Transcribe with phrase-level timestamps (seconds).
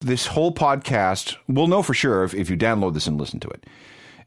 [0.00, 3.48] this whole podcast, we'll know for sure if, if you download this and listen to
[3.48, 3.66] it,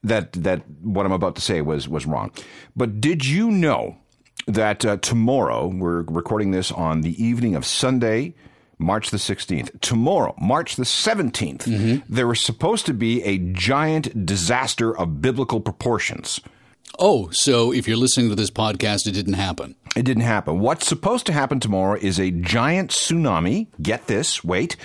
[0.03, 2.31] that that what I'm about to say was was wrong.
[2.75, 3.97] But did you know
[4.47, 8.35] that uh, tomorrow we're recording this on the evening of Sunday,
[8.77, 9.79] March the 16th.
[9.81, 16.41] Tomorrow, March the 17th, there was supposed to be a giant disaster of biblical proportions.
[16.99, 19.75] Oh, so if you're listening to this podcast, it didn't happen.
[19.95, 20.59] It didn't happen.
[20.59, 23.67] What's supposed to happen tomorrow is a giant tsunami.
[23.81, 24.75] Get this, wait.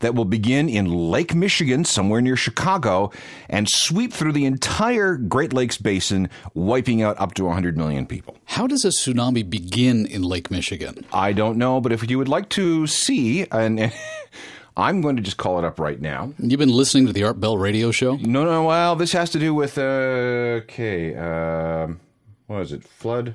[0.00, 3.10] That will begin in Lake Michigan, somewhere near Chicago,
[3.48, 8.36] and sweep through the entire Great Lakes basin, wiping out up to 100 million people.
[8.44, 11.04] How does a tsunami begin in Lake Michigan?
[11.12, 13.92] I don't know, but if you would like to see, and
[14.76, 16.32] I'm going to just call it up right now.
[16.38, 18.14] You've been listening to the Art Bell radio show?
[18.16, 21.98] No, no, well, this has to do with, uh, okay, um,
[22.46, 22.84] what is it?
[22.84, 23.34] Flood?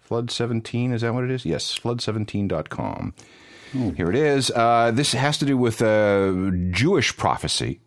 [0.00, 1.44] Flood 17, is that what it is?
[1.44, 3.14] Yes, flood17.com.
[3.72, 4.50] Here it is.
[4.50, 7.80] Uh, this has to do with uh, Jewish prophecy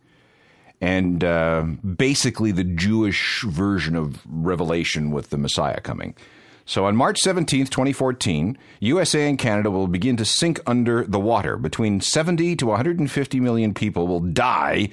[0.80, 6.16] and uh, basically the Jewish version of Revelation with the Messiah coming.
[6.66, 11.58] So on March 17th, 2014, USA and Canada will begin to sink under the water.
[11.58, 14.90] Between 70 to 150 million people will die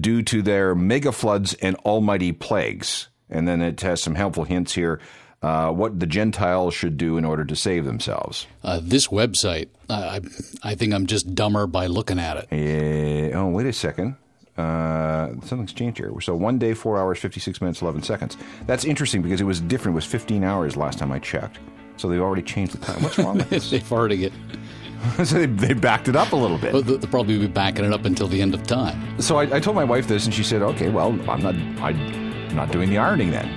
[0.00, 3.08] due to their mega floods and almighty plagues.
[3.28, 5.00] And then it has some helpful hints here
[5.42, 8.46] uh, what the Gentiles should do in order to save themselves.
[8.64, 10.20] Uh, this website, I,
[10.62, 12.48] I think I'm just dumber by looking at it.
[12.50, 14.16] Eh, oh, wait a second.
[14.56, 16.12] Uh, something's changed here.
[16.20, 18.36] So one day, four hours, 56 minutes, 11 seconds.
[18.66, 19.94] That's interesting because it was different.
[19.94, 21.60] It was 15 hours last time I checked.
[21.96, 23.02] So they've already changed the time.
[23.02, 23.70] What's wrong with this?
[23.70, 24.32] They've already get,
[25.18, 26.72] so they, they backed it up a little bit.
[26.72, 29.20] but they'll probably be backing it up until the end of time.
[29.20, 32.27] So I, I told my wife this, and she said, "Okay, well, I'm not, I'm
[32.58, 33.48] not doing the ironing then."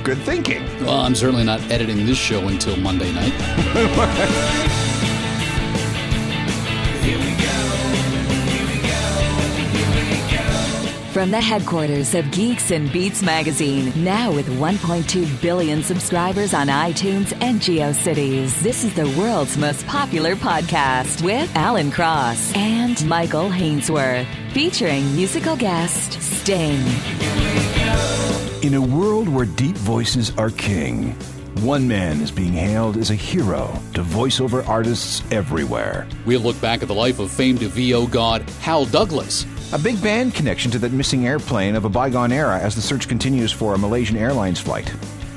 [0.04, 4.86] "Good thinking." Well, I'm certainly not editing this show until Monday night.
[11.12, 17.36] From the headquarters of Geeks and Beats magazine, now with 1.2 billion subscribers on iTunes
[17.40, 24.24] and GeoCities, this is the world's most popular podcast with Alan Cross and Michael Hainsworth,
[24.52, 26.78] featuring musical guest Sting.
[28.62, 31.16] In a world where deep voices are king,
[31.62, 36.06] one man is being hailed as a hero to voiceover artists everywhere.
[36.24, 39.44] We'll look back at the life of famed VO god Hal Douglas.
[39.72, 43.06] A big band connection to that missing airplane of a bygone era as the search
[43.06, 44.86] continues for a Malaysian Airlines flight.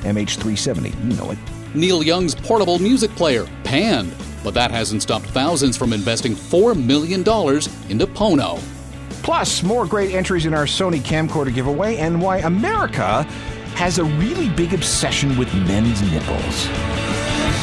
[0.02, 1.38] MH370, you know it.
[1.76, 4.12] Neil Young's portable music player, Pan.
[4.44, 8.60] But that hasn't stopped thousands from investing $4 million into Pono.
[9.22, 13.22] Plus, more great entries in our Sony camcorder giveaway and why America
[13.76, 16.68] has a really big obsession with men's nipples.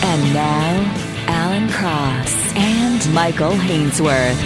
[0.04, 0.94] And now,
[1.26, 4.38] Alan Cross and Michael Hainsworth.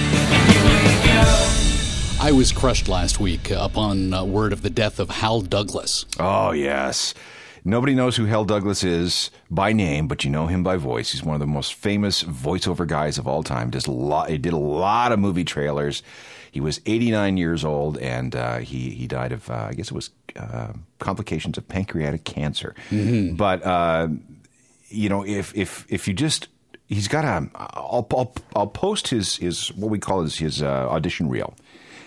[2.24, 6.06] I was crushed last week upon uh, word of the death of Hal Douglas.
[6.18, 7.12] Oh, yes.
[7.66, 11.12] Nobody knows who Hal Douglas is by name, but you know him by voice.
[11.12, 13.68] He's one of the most famous voiceover guys of all time.
[13.68, 16.02] Does a lot, he did a lot of movie trailers.
[16.50, 19.94] He was 89 years old, and uh, he he died of uh, I guess it
[19.94, 22.74] was uh, complications of pancreatic cancer.
[23.36, 24.08] But uh,
[24.88, 26.48] you know, if if if you just
[26.88, 30.88] he's got a I'll I'll, I'll post his his what we call his his uh,
[30.88, 31.54] audition reel.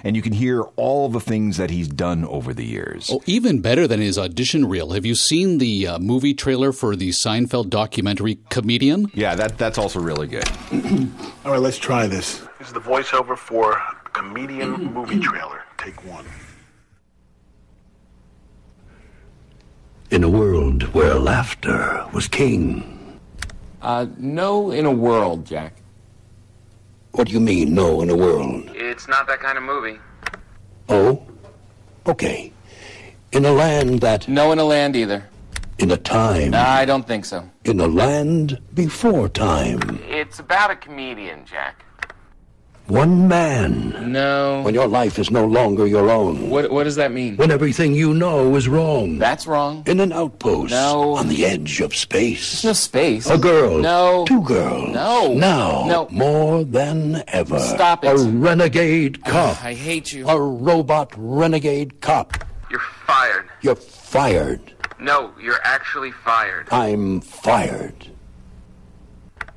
[0.04, 3.10] And you can hear all the things that he's done over the years.
[3.12, 4.92] Oh, even better than his audition reel.
[4.92, 9.12] Have you seen the uh, movie trailer for the Seinfeld documentary Comedian?
[9.14, 10.48] Yeah, that that's also really good.
[11.46, 12.40] All right, let's try this.
[12.60, 13.82] This is the voiceover for
[14.14, 15.62] comedian movie trailer.
[15.78, 16.26] Take one.
[20.10, 23.20] In a world where laughter was king.
[23.82, 25.74] Uh, no, in a world, Jack.
[27.18, 28.70] What do you mean, no, in a world?
[28.76, 29.98] It's not that kind of movie.
[30.88, 31.26] Oh?
[32.06, 32.54] Okay.
[33.32, 34.28] In a land that.
[34.28, 35.28] No, in a land either.
[35.80, 36.54] In a time.
[36.54, 37.50] I don't think so.
[37.64, 40.00] In a land before time.
[40.08, 41.84] It's about a comedian, Jack.
[42.88, 44.14] One man.
[44.14, 44.62] No.
[44.62, 46.50] When your life is no longer your own.
[46.50, 47.36] What, what does that mean?
[47.36, 49.18] When everything you know is wrong.
[49.18, 49.84] That's wrong.
[49.86, 50.72] In an outpost.
[50.72, 51.16] No.
[51.16, 52.64] On the edge of space.
[52.64, 53.30] No space.
[53.30, 53.80] A girl.
[53.80, 54.24] No.
[54.26, 54.94] Two girls.
[54.94, 55.34] No.
[55.34, 55.86] Now.
[55.86, 56.08] No.
[56.12, 57.60] More than ever.
[57.60, 58.08] Stop it.
[58.08, 59.62] A renegade cop.
[59.62, 60.26] I hate you.
[60.26, 62.46] A robot renegade cop.
[62.72, 63.50] You're fired.
[63.62, 64.62] You're fired.
[65.00, 66.70] No, you're actually fired.
[66.72, 68.08] I'm fired.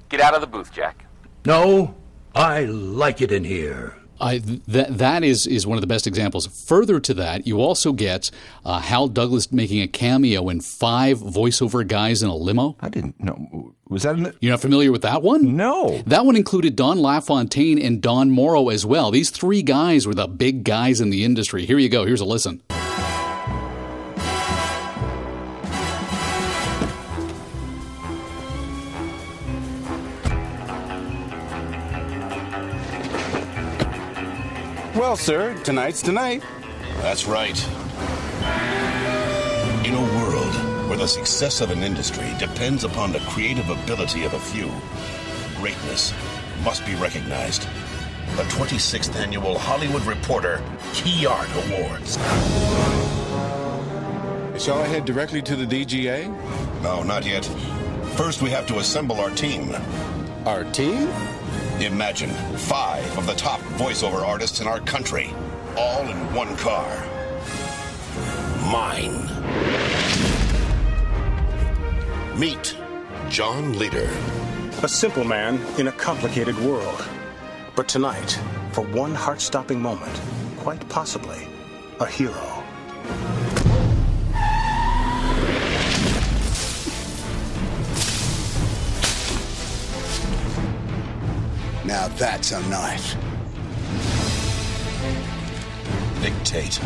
[0.08, 1.05] Get out of the booth, Jack.
[1.46, 1.94] No,
[2.35, 3.97] I like it in here.
[4.23, 4.38] I,
[4.69, 6.47] that that is is one of the best examples.
[6.67, 8.31] Further to that, you also get
[8.67, 12.77] uh, Hal Douglas making a cameo in five voiceover guys in a limo.
[12.81, 13.75] I didn't know.
[13.88, 15.56] Was that an, You're not familiar with that one?
[15.56, 16.03] no?
[16.06, 19.11] That one included Don LaFontaine and Don Morrow as well.
[19.11, 21.65] These three guys were the big guys in the industry.
[21.65, 22.05] Here you go.
[22.05, 22.62] Here's a listen.
[35.10, 36.40] Well, sir, tonight's tonight.
[36.98, 37.60] That's right.
[39.84, 40.54] In a world
[40.88, 44.70] where the success of an industry depends upon the creative ability of a few,
[45.56, 46.14] greatness
[46.62, 47.62] must be recognized.
[48.36, 50.62] The 26th Annual Hollywood Reporter
[50.92, 52.14] Key Art Awards.
[54.64, 56.28] Shall I head directly to the DGA?
[56.84, 57.46] No, not yet.
[58.14, 59.74] First, we have to assemble our team.
[60.46, 61.08] Our team?
[61.81, 62.29] Imagine
[62.59, 65.32] five of the top voiceover artists in our country,
[65.79, 66.87] all in one car.
[68.71, 69.25] Mine.
[72.38, 72.77] Meet
[73.31, 74.11] John Leader.
[74.82, 77.03] A simple man in a complicated world.
[77.75, 78.38] But tonight,
[78.73, 80.21] for one heart stopping moment,
[80.59, 81.49] quite possibly
[81.99, 82.59] a hero.
[91.90, 93.16] Now that's a knife.
[96.22, 96.78] Nick Tate.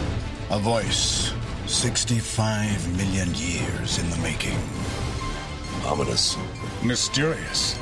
[0.48, 1.34] A voice.
[1.66, 4.58] 65 million years in the making.
[5.84, 6.38] Ominous.
[6.82, 7.78] Mysterious.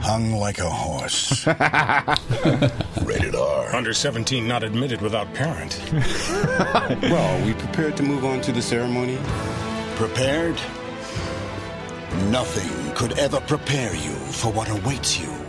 [0.00, 1.46] Hung like a horse.
[3.04, 3.76] Rated R.
[3.76, 5.78] Under 17, not admitted without parent.
[7.02, 9.18] Well, are we prepared to move on to the ceremony?
[9.96, 10.58] Prepared?
[12.30, 15.41] Nothing could ever prepare you for what awaits you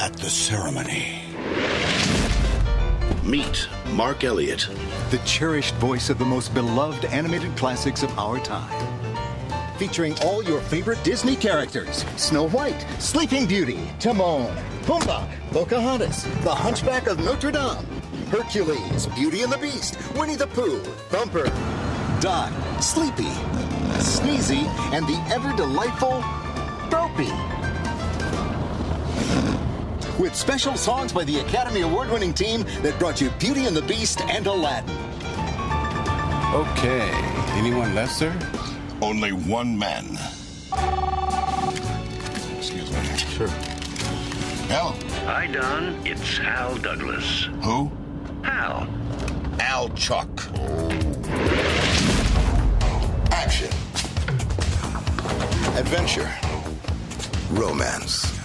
[0.00, 1.22] at the ceremony.
[3.24, 4.68] Meet Mark Elliott.
[5.10, 8.86] the cherished voice of the most beloved animated classics of our time.
[9.78, 17.06] Featuring all your favorite Disney characters Snow White, Sleeping Beauty, Timon, Pumbaa, Pocahontas, The Hunchback
[17.06, 17.86] of Notre Dame,
[18.30, 20.80] Hercules, Beauty and the Beast, Winnie the Pooh,
[21.10, 21.44] Thumper,
[22.20, 22.52] Doc,
[22.82, 23.32] Sleepy,
[23.98, 26.22] Sneezy, and the ever delightful
[26.90, 27.57] Dopey.
[30.18, 33.82] With special songs by the Academy Award winning team that brought you Beauty and the
[33.82, 34.96] Beast and Aladdin.
[36.52, 37.08] Okay.
[37.56, 38.36] Anyone left, sir?
[39.00, 40.18] Only one man.
[42.58, 43.16] Excuse me.
[43.16, 43.48] Sure.
[44.70, 44.92] Al,
[45.24, 46.04] Hi, Don.
[46.04, 47.44] It's Hal Douglas.
[47.62, 47.90] who?
[48.42, 48.88] Hal.
[49.60, 50.48] Al Chalk.
[53.30, 53.70] Action.
[55.78, 56.30] Adventure.
[57.50, 58.37] Romance.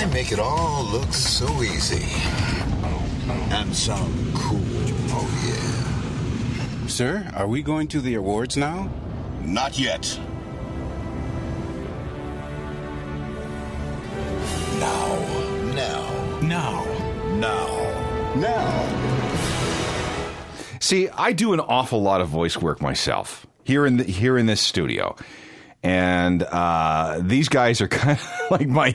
[0.00, 2.06] I make it all look so easy.
[3.50, 4.58] And some cool.
[5.12, 6.86] Oh, yeah.
[6.86, 8.88] Sir, are we going to the awards now?
[9.42, 10.18] Not yet.
[14.78, 15.18] Now.
[15.74, 16.40] Now.
[16.40, 16.84] No.
[17.34, 18.34] Now.
[18.36, 18.88] Now.
[20.80, 24.46] See, I do an awful lot of voice work myself here in the, here in
[24.46, 25.14] this studio,
[25.82, 28.94] and uh, these guys are kind of like my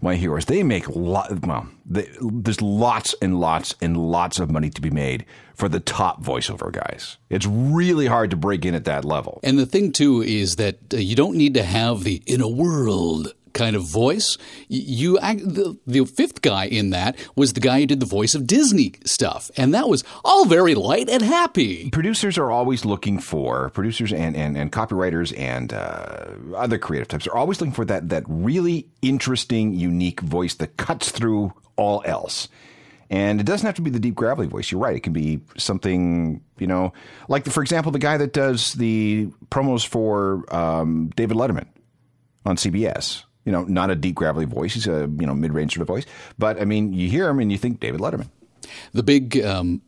[0.00, 0.44] my heroes.
[0.46, 1.68] They make lot well.
[1.88, 5.24] They, there's lots and lots and lots of money to be made
[5.54, 7.16] for the top voiceover guys.
[7.30, 9.40] It's really hard to break in at that level.
[9.42, 12.48] And the thing too is that uh, you don't need to have the in a
[12.48, 14.38] world kind of voice.
[14.68, 18.34] You act, the, the fifth guy in that was the guy who did the voice
[18.34, 21.90] of Disney stuff, and that was all very light and happy.
[21.90, 27.26] producers are always looking for producers and and, and copywriters and uh, other creative types
[27.26, 32.48] are always looking for that that really interesting, unique voice that cuts through all else.
[33.08, 34.70] And it doesn't have to be the deep gravelly voice.
[34.72, 34.96] You're right.
[34.96, 36.92] It can be something, you know,
[37.28, 41.66] like the, for example, the guy that does the promos for um, David Letterman
[42.44, 43.22] on CBS.
[43.46, 44.74] You know, not a deep gravelly voice.
[44.74, 46.04] He's a you know mid range sort of voice.
[46.38, 48.28] But I mean, you hear him and you think David Letterman.
[48.92, 49.80] The big um,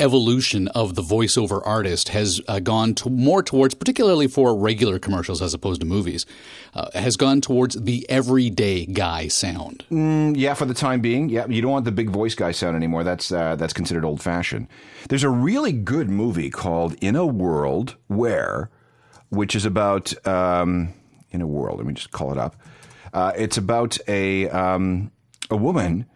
[0.00, 5.42] evolution of the voiceover artist has uh, gone to more towards, particularly for regular commercials
[5.42, 6.26] as opposed to movies,
[6.74, 9.84] uh, has gone towards the everyday guy sound.
[9.90, 11.28] Yeah, for the time being.
[11.28, 13.04] Yeah, you don't want the big voice guy sound anymore.
[13.04, 14.68] That's uh, that's considered old fashioned.
[15.08, 18.70] There's a really good movie called In a World Where,
[19.28, 20.94] which is about um,
[21.30, 21.78] in a world.
[21.78, 22.56] Let me just call it up.
[23.12, 25.10] Uh, it's about a um,
[25.50, 26.06] a woman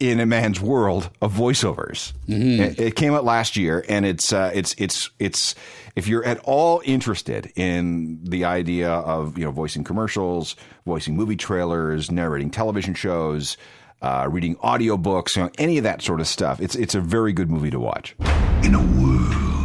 [0.00, 2.12] in a man's world of voiceovers.
[2.60, 5.54] It, it came out last year, and it's uh, it's it's it's
[5.96, 10.54] if you're at all interested in the idea of you know voicing commercials,
[10.86, 13.56] voicing movie trailers, narrating television shows.
[14.00, 16.60] uh, reading audiobooks, you know, any of that sort of stuff.
[16.60, 18.14] It's it's a very good movie to watch.
[18.62, 19.57] In a world.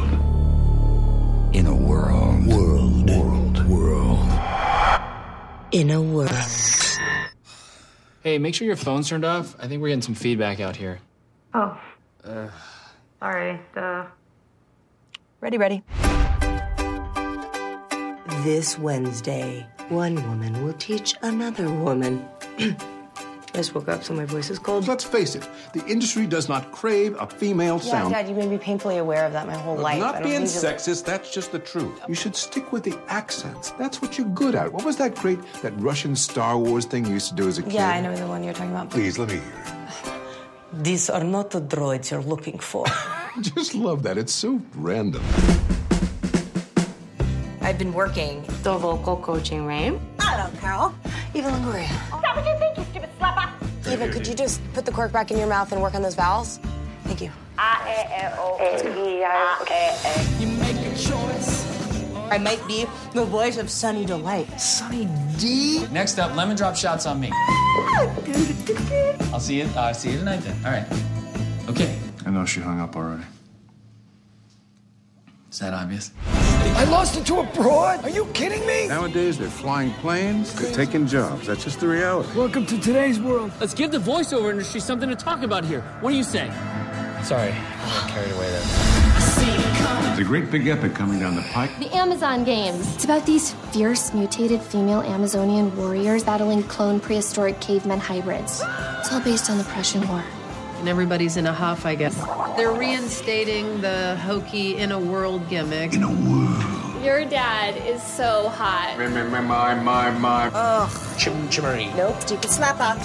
[5.74, 6.30] In a world.
[8.22, 9.56] Hey, make sure your phone's turned off.
[9.60, 11.00] I think we're getting some feedback out here.
[11.54, 11.78] Oh,
[12.24, 12.48] Uh,
[13.20, 13.60] sorry.
[13.76, 14.06] Duh.
[15.42, 15.84] Ready, ready.
[18.44, 22.26] This Wednesday, one woman will teach another woman.
[23.54, 24.88] I just woke up, so my voice is cold.
[24.88, 27.86] Let's face it, the industry does not crave a female sound.
[27.86, 28.14] Yeah, sound.
[28.14, 29.98] Dad, you made me painfully aware of that my whole life.
[29.98, 32.00] I Not being need to- sexist, that's just the truth.
[32.08, 33.70] You should stick with the accents.
[33.78, 34.74] That's what you're good at.
[34.74, 37.64] What was that great, that Russian Star Wars thing you used to do as a
[37.64, 37.74] kid?
[37.74, 38.90] Yeah, I know the one you're talking about.
[38.90, 40.14] Please, let me hear it.
[40.84, 42.88] These are not the droids you're looking for.
[43.42, 44.18] Just love that.
[44.18, 45.22] It's so random.
[47.62, 49.94] I've been working the vocal coaching, right?
[50.26, 50.94] Hello, Carol.
[51.34, 51.84] Eva Longoria.
[51.84, 53.92] Is that what you think, you stupid slapper?
[53.92, 56.16] Eva, could you just put the cork back in your mouth and work on those
[56.16, 56.60] vowels?
[57.04, 57.32] Thank you.
[60.40, 61.74] You make a choice.
[62.32, 64.48] I might be the voice of Sunny Delight.
[64.60, 65.86] Sunny D?
[65.92, 67.30] next up, lemon drop shots on me.
[69.32, 69.66] I'll see you.
[69.76, 70.56] Uh, see you tonight then.
[70.66, 70.88] All right.
[71.70, 72.00] Okay.
[72.26, 73.24] I know she hung up already.
[75.52, 76.12] Is that obvious?
[76.76, 78.04] I lost it to a broad?
[78.04, 78.88] Are you kidding me?
[78.88, 81.48] Nowadays, they're flying planes, they're taking jobs.
[81.48, 82.38] That's just the reality.
[82.38, 83.52] Welcome to today's world.
[83.60, 85.82] Let's give the voiceover industry something to talk about here.
[86.02, 86.48] What do you say?
[87.24, 88.62] Sorry, I got carried away there.
[90.16, 91.72] There's a great big epic coming down the pike.
[91.80, 92.96] The Amazon Games.
[92.96, 98.62] It's about these fierce, mutated female Amazonian warriors battling clone prehistoric cavemen hybrids.
[99.00, 100.24] It's all based on the Prussian War.
[100.84, 102.14] And everybody's in a huff, I guess.
[102.58, 105.94] They're reinstating the hokey in a world gimmick.
[105.94, 107.02] In a world.
[107.02, 108.96] Your dad is so hot.
[108.98, 110.52] My, my, my, my, my.
[110.54, 111.18] Ugh.
[111.18, 111.86] Chim chimmery.
[111.96, 113.00] Nope, stupid slapper.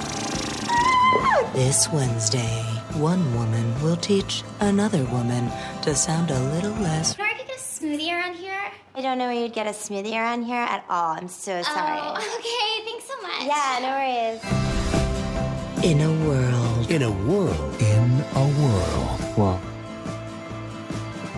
[1.52, 5.48] This Wednesday, one woman will teach another woman
[5.82, 7.14] to sound a little less.
[7.14, 8.72] Can I get a smoothie around here?
[8.96, 11.14] I don't know where you'd get a smoothie around here at all.
[11.14, 12.00] I'm so sorry.
[12.02, 12.90] Oh, okay.
[12.90, 13.46] Thanks so much.
[13.46, 15.84] Yeah, no worries.
[15.84, 16.57] In a world.
[16.88, 17.82] In a world.
[17.82, 19.36] In a world.
[19.36, 19.60] Well,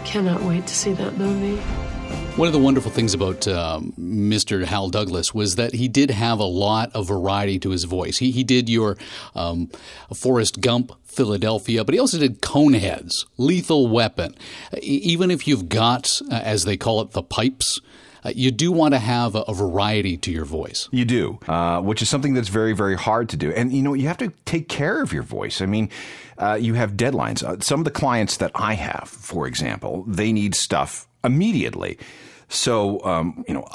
[0.04, 1.56] Cannot wait to see that movie.
[2.36, 4.64] One of the wonderful things about um, Mr.
[4.64, 8.18] Hal Douglas was that he did have a lot of variety to his voice.
[8.18, 8.96] He, he did your
[9.34, 9.70] um,
[10.14, 14.34] Forrest Gump, Philadelphia, but he also did Coneheads, Lethal Weapon.
[14.80, 17.80] Even if you've got, uh, as they call it, the pipes,
[18.24, 20.88] uh, you do want to have a, a variety to your voice.
[20.92, 23.52] You do, uh, which is something that's very, very hard to do.
[23.52, 25.60] And, you know, you have to take care of your voice.
[25.60, 25.90] I mean,
[26.38, 27.42] uh, you have deadlines.
[27.42, 31.98] Uh, some of the clients that I have, for example, they need stuff immediately.
[32.48, 33.66] So, um, you know,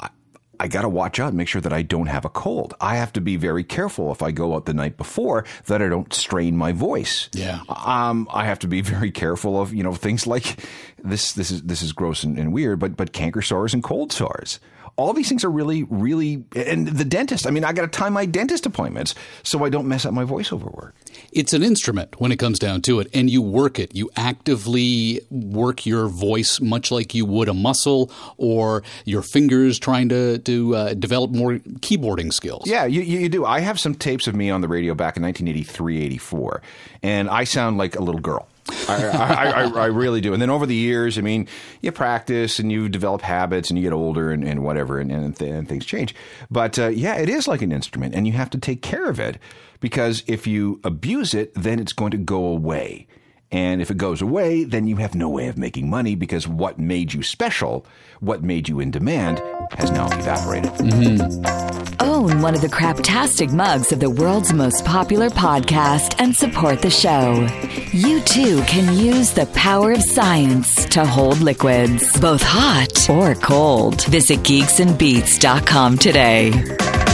[0.58, 2.74] I, got to watch out and make sure that I don't have a cold.
[2.80, 5.88] I have to be very careful if I go out the night before that I
[5.88, 7.28] don't strain my voice.
[7.32, 7.60] Yeah.
[7.68, 10.64] Um, I have to be very careful of, you know, things like
[11.02, 14.12] this, this is, this is gross and, and weird, but, but canker sores and cold
[14.12, 14.60] sores.
[14.96, 17.46] All these things are really, really, and the dentist.
[17.46, 20.24] I mean, I got to time my dentist appointments so I don't mess up my
[20.24, 20.94] voiceover work.
[21.32, 23.94] It's an instrument when it comes down to it, and you work it.
[23.94, 30.08] You actively work your voice much like you would a muscle or your fingers trying
[30.08, 32.64] to, to uh, develop more keyboarding skills.
[32.66, 33.44] Yeah, you, you, you do.
[33.44, 36.62] I have some tapes of me on the radio back in 1983, 84,
[37.02, 38.48] and I sound like a little girl.
[38.88, 40.32] I, I, I, I really do.
[40.32, 41.46] And then over the years, I mean,
[41.80, 45.36] you practice and you develop habits and you get older and, and whatever, and, and,
[45.36, 46.14] th- and things change.
[46.50, 49.20] But uh, yeah, it is like an instrument, and you have to take care of
[49.20, 49.38] it
[49.80, 53.06] because if you abuse it, then it's going to go away.
[53.52, 56.78] And if it goes away, then you have no way of making money because what
[56.78, 57.86] made you special,
[58.20, 59.40] what made you in demand,
[59.72, 60.72] has now evaporated.
[60.72, 61.96] Mm-hmm.
[62.00, 66.90] Own one of the craptastic mugs of the world's most popular podcast and support the
[66.90, 67.46] show.
[67.92, 74.04] You too can use the power of science to hold liquids, both hot or cold.
[74.06, 77.05] Visit geeksandbeats.com today.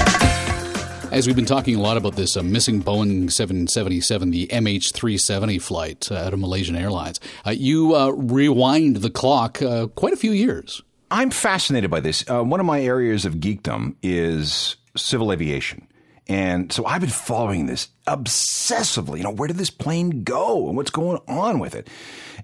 [1.13, 6.11] As we've been talking a lot about this uh, missing Boeing 777, the MH370 flight
[6.11, 10.33] uh, out of Malaysian Airlines, uh, you uh, rewind the clock uh, quite a few
[10.33, 10.81] years.
[11.11, 12.25] I'm fascinated by this.
[12.31, 15.87] Uh, one of my areas of geekdom is civil aviation.
[16.29, 19.19] And so I've been following this obsessively.
[19.19, 21.89] You know, where did this plane go and what's going on with it?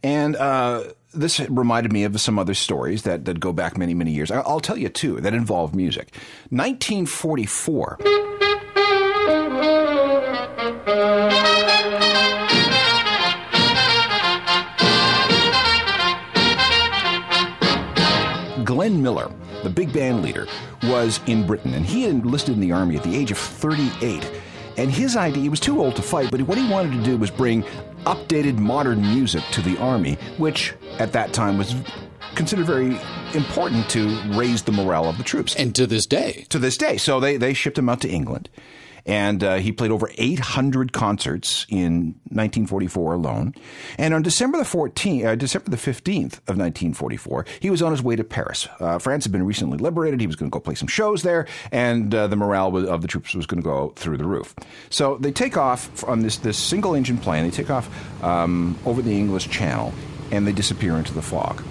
[0.02, 0.34] And
[1.14, 4.30] this reminded me of some other stories that, that go back many, many years.
[4.30, 6.14] I'll tell you two that involve music.
[6.50, 7.98] 1944.
[18.64, 19.30] Glenn Miller,
[19.64, 20.46] the big band leader,
[20.84, 24.30] was in Britain, and he had enlisted in the army at the age of 38.
[24.76, 27.16] And his idea, he was too old to fight, but what he wanted to do
[27.16, 27.64] was bring
[28.04, 31.74] updated modern music to the army, which at that time was
[32.34, 33.00] considered very
[33.34, 35.56] important to raise the morale of the troops.
[35.56, 36.46] And to this day.
[36.50, 36.96] To this day.
[36.96, 38.48] So they, they shipped him out to England.
[39.08, 43.54] And uh, he played over 800 concerts in 1944 alone.
[43.96, 48.02] And on December the 14th, uh, December the 15th of 1944, he was on his
[48.02, 48.68] way to Paris.
[48.78, 50.20] Uh, France had been recently liberated.
[50.20, 53.08] He was going to go play some shows there, and uh, the morale of the
[53.08, 54.54] troops was going to go through the roof.
[54.90, 57.44] So they take off on this this single engine plane.
[57.44, 57.88] They take off
[58.22, 59.94] um, over the English Channel,
[60.30, 61.62] and they disappear into the fog.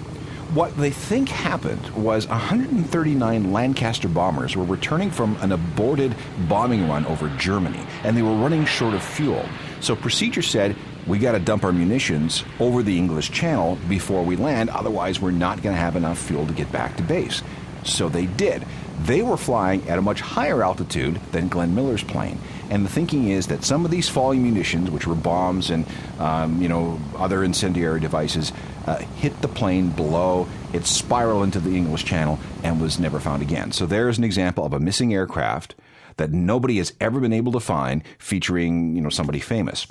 [0.54, 6.14] What they think happened was 139 Lancaster bombers were returning from an aborted
[6.48, 9.46] bombing run over Germany, and they were running short of fuel.
[9.80, 10.74] So procedure said,
[11.06, 15.32] we got to dump our munitions over the English Channel before we land, otherwise, we're
[15.32, 17.42] not going to have enough fuel to get back to base.
[17.84, 18.64] So they did.
[19.02, 22.38] They were flying at a much higher altitude than Glenn Miller's plane.
[22.70, 25.86] And the thinking is that some of these falling munitions, which were bombs and
[26.18, 28.52] um, you know other incendiary devices,
[28.86, 30.48] uh, hit the plane below.
[30.72, 33.72] It spiraled into the English Channel and was never found again.
[33.72, 35.74] So there's an example of a missing aircraft
[36.18, 39.86] that nobody has ever been able to find, featuring you know somebody famous.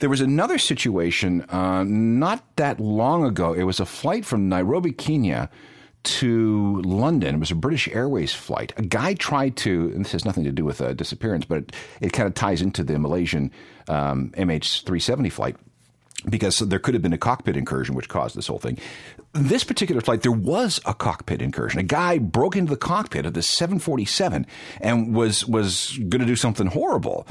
[0.00, 3.52] There was another situation uh, not that long ago.
[3.52, 5.50] It was a flight from Nairobi, Kenya
[6.04, 7.36] to London.
[7.36, 8.72] It was a British Airways flight.
[8.76, 11.72] A guy tried to, and this has nothing to do with a disappearance, but it,
[12.00, 13.50] it kind of ties into the Malaysian
[13.88, 15.56] um, MH370 flight
[16.28, 18.78] because there could have been a cockpit incursion which caused this whole thing.
[19.32, 21.80] This particular flight, there was a cockpit incursion.
[21.80, 24.46] A guy broke into the cockpit of the 747
[24.80, 27.26] and was was going to do something horrible.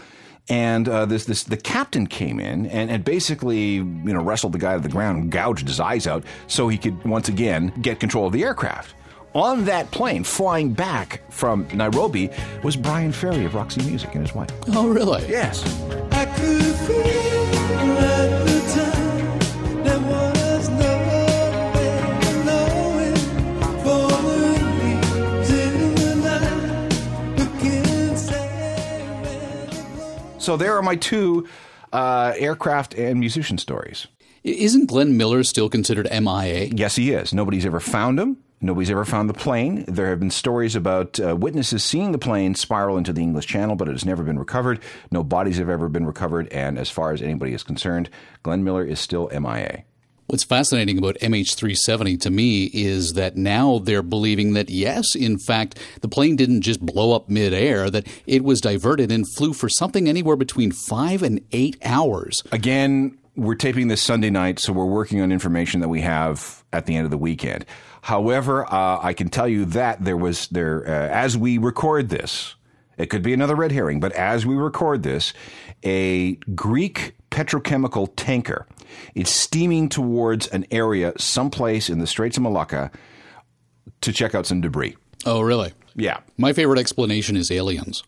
[0.52, 4.60] And uh, this, this, the captain came in and, and basically, you know, wrestled the
[4.60, 8.02] guy to the ground, and gouged his eyes out, so he could once again get
[8.02, 8.94] control of the aircraft.
[9.34, 12.30] On that plane, flying back from Nairobi,
[12.64, 14.50] was Bryan Ferry of Roxy Music and his wife.
[14.68, 15.26] Oh, really?
[15.30, 15.64] Yes.
[30.42, 31.48] So there are my two
[31.94, 34.08] uh, aircraft and musician stories.
[34.44, 36.66] Isn't Glenn Miller still considered MIA?
[36.74, 37.32] Yes, he is.
[37.32, 38.38] Nobody's ever found him.
[38.60, 39.86] Nobody's ever found the plane.
[39.88, 43.76] There have been stories about uh, witnesses seeing the plane spiral into the English Channel,
[43.76, 44.80] but it has never been recovered.
[45.12, 46.48] No bodies have ever been recovered.
[46.52, 48.10] And as far as anybody is concerned,
[48.42, 49.84] Glenn Miller is still MIA.
[50.28, 55.78] What's fascinating about MH370 to me is that now they're believing that, yes, in fact,
[56.00, 60.08] the plane didn't just blow up midair, that it was diverted and flew for something
[60.08, 62.44] anywhere between five and eight hours.
[62.54, 66.86] Again, we're taping this Sunday night, so we're working on information that we have at
[66.86, 67.66] the end of the weekend.
[68.02, 72.56] However, uh, I can tell you that there was there uh, as we record this.
[72.98, 75.34] It could be another red herring, but as we record this,
[75.84, 78.68] a Greek petrochemical tanker
[79.16, 82.92] It's steaming towards an area someplace in the Straits of Malacca
[84.02, 84.96] to check out some debris.
[85.26, 85.74] Oh, really?
[85.96, 86.20] Yeah.
[86.38, 88.04] My favorite explanation is aliens.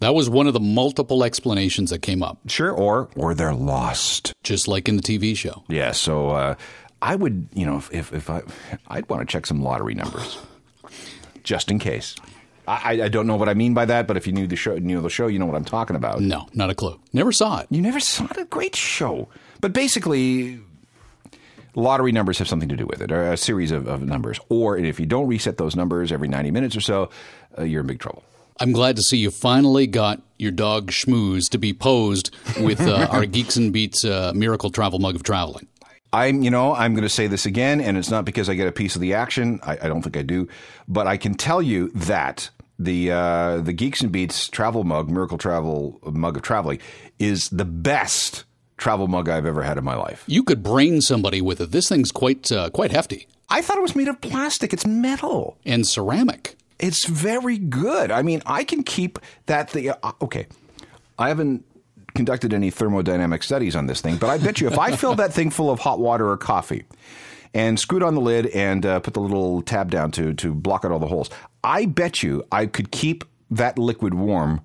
[0.00, 2.38] That was one of the multiple explanations that came up.
[2.46, 5.64] Sure, or or they're lost, just like in the TV show.
[5.68, 5.90] Yeah.
[5.90, 6.54] So uh,
[7.02, 8.42] I would, you know, if if I,
[8.86, 10.38] I'd want to check some lottery numbers,
[11.42, 12.14] just in case.
[12.68, 14.76] I, I don't know what I mean by that, but if you knew the show,
[14.78, 16.20] knew the show, you know what I'm talking about.
[16.20, 17.00] No, not a clue.
[17.12, 17.66] Never saw it.
[17.70, 18.36] You never saw it.
[18.36, 19.28] A great show,
[19.60, 20.60] but basically,
[21.74, 24.38] lottery numbers have something to do with it, or a series of, of numbers.
[24.48, 27.10] Or if you don't reset those numbers every 90 minutes or so,
[27.56, 28.22] uh, you're in big trouble.
[28.60, 33.06] I'm glad to see you finally got your dog Schmooze to be posed with uh,
[33.10, 35.68] our Geeks and Beats uh, Miracle Travel Mug of Traveling.
[36.12, 38.66] I'm, you know, I'm going to say this again, and it's not because I get
[38.66, 39.60] a piece of the action.
[39.62, 40.48] I, I don't think I do,
[40.88, 45.38] but I can tell you that the uh, the Geeks and Beats Travel Mug, Miracle
[45.38, 46.80] Travel Mug of Traveling,
[47.18, 48.44] is the best
[48.76, 50.24] travel mug I've ever had in my life.
[50.26, 51.72] You could brain somebody with it.
[51.72, 53.26] This thing's quite uh, quite hefty.
[53.50, 54.72] I thought it was made of plastic.
[54.72, 56.56] It's metal and ceramic.
[56.78, 58.10] It's very good.
[58.10, 59.90] I mean, I can keep that thing.
[59.90, 60.46] Uh, okay,
[61.18, 61.64] I haven't
[62.14, 65.32] conducted any thermodynamic studies on this thing, but I bet you if I filled that
[65.32, 66.84] thing full of hot water or coffee
[67.54, 70.84] and screwed on the lid and uh, put the little tab down to to block
[70.84, 71.30] out all the holes,
[71.68, 74.62] I bet you I could keep that liquid warm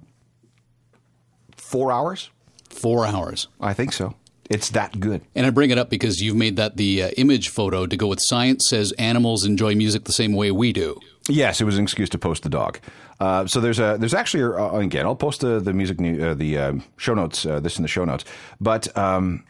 [1.58, 2.30] four hours.
[2.70, 3.50] Four hours.
[3.60, 4.16] I think so.
[4.50, 5.22] It's that good.
[5.36, 8.08] And I bring it up because you've made that the uh, image photo to go
[8.08, 10.98] with science says animals enjoy music the same way we do.
[11.30, 12.80] Yes, it was an excuse to post the dog.
[13.20, 16.58] Uh, so there's a there's actually uh, again I'll post the the music uh, the
[16.58, 18.26] uh, show notes uh, this in the show notes.
[18.60, 19.46] But um,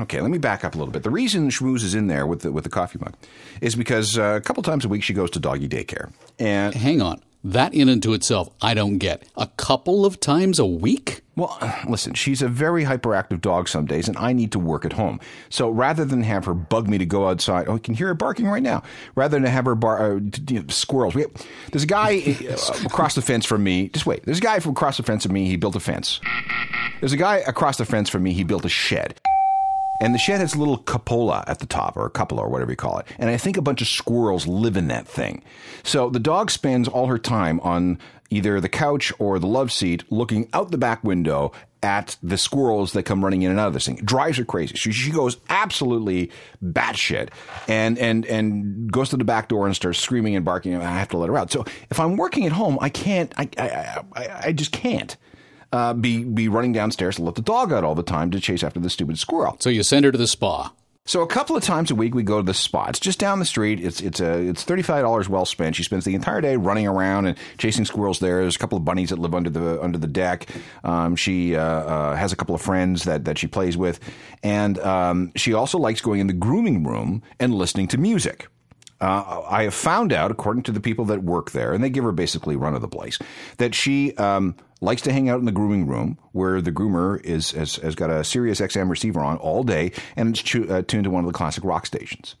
[0.00, 1.02] okay, let me back up a little bit.
[1.02, 3.14] The reason Schmooze is in there with the with the coffee mug
[3.62, 6.12] is because uh, a couple times a week she goes to doggy daycare.
[6.38, 9.28] And hang on, That in and to itself, I don't get.
[9.36, 11.20] A couple of times a week?
[11.36, 14.94] Well, listen, she's a very hyperactive dog some days, and I need to work at
[14.94, 15.20] home.
[15.50, 18.14] So rather than have her bug me to go outside, oh, you can hear her
[18.14, 18.82] barking right now.
[19.14, 21.14] Rather than have her bar, uh, you know, squirrels.
[21.14, 21.26] We,
[21.70, 23.88] there's a guy uh, across the fence from me.
[23.90, 24.24] Just wait.
[24.24, 25.44] There's a guy from across the fence from me.
[25.46, 26.20] He built a fence.
[27.00, 28.32] There's a guy across the fence from me.
[28.32, 29.20] He built a shed.
[30.00, 32.72] And the shed has a little cupola at the top, or a cupola, or whatever
[32.72, 33.06] you call it.
[33.18, 35.42] And I think a bunch of squirrels live in that thing.
[35.82, 37.98] So the dog spends all her time on
[38.30, 41.52] either the couch or the love seat looking out the back window
[41.82, 43.98] at the squirrels that come running in and out of this thing.
[43.98, 44.74] It drives her crazy.
[44.74, 46.30] She, she goes absolutely
[46.62, 47.28] batshit
[47.68, 50.72] and, and, and goes to the back door and starts screaming and barking.
[50.72, 51.52] And I have to let her out.
[51.52, 55.16] So if I'm working at home, I can't, I, I, I, I just can't
[55.74, 58.62] uh, be be running downstairs to let the dog out all the time to chase
[58.62, 59.56] after the stupid squirrel.
[59.58, 60.72] So you send her to the spa.
[61.06, 62.86] So a couple of times a week we go to the spa.
[62.88, 63.80] It's just down the street.
[63.80, 65.76] It's it's a it's thirty five dollars well spent.
[65.76, 68.20] She spends the entire day running around and chasing squirrels.
[68.20, 70.48] There, there's a couple of bunnies that live under the under the deck.
[70.84, 73.98] Um, she uh, uh, has a couple of friends that that she plays with,
[74.42, 78.46] and um, she also likes going in the grooming room and listening to music.
[79.00, 82.04] Uh, I have found out, according to the people that work there, and they give
[82.04, 83.18] her basically run of the place,
[83.58, 87.50] that she um, likes to hang out in the grooming room where the groomer is
[87.52, 91.04] has, has got a Sirius XM receiver on all day and it's tu- uh, tuned
[91.04, 92.36] to one of the classic rock stations.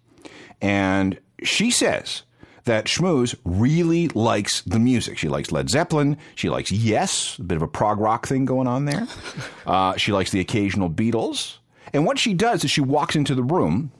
[0.60, 2.22] And she says
[2.64, 5.18] that Schmooze really likes the music.
[5.18, 6.16] She likes Led Zeppelin.
[6.34, 9.06] She likes Yes, a bit of a prog rock thing going on there.
[9.66, 11.56] Uh, she likes the occasional Beatles.
[11.94, 13.92] And what she does is she walks into the room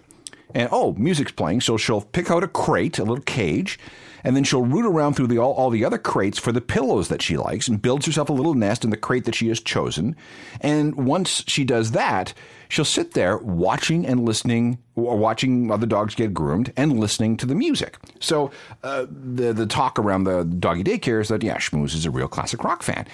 [0.54, 3.78] and oh, music's playing, so she'll pick out a crate, a little cage,
[4.24, 7.08] and then she'll root around through the, all, all the other crates for the pillows
[7.08, 9.60] that she likes and builds herself a little nest in the crate that she has
[9.60, 10.16] chosen.
[10.60, 12.34] And once she does that,
[12.68, 17.46] she'll sit there watching and listening, or watching other dogs get groomed and listening to
[17.46, 17.98] the music.
[18.18, 18.50] So
[18.82, 22.28] uh, the the talk around the doggy daycare is that yeah, Schmooze is a real
[22.28, 23.06] classic rock fan.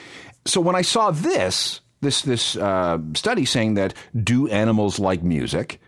[0.47, 5.81] So when I saw this this this uh, study saying that do animals like music?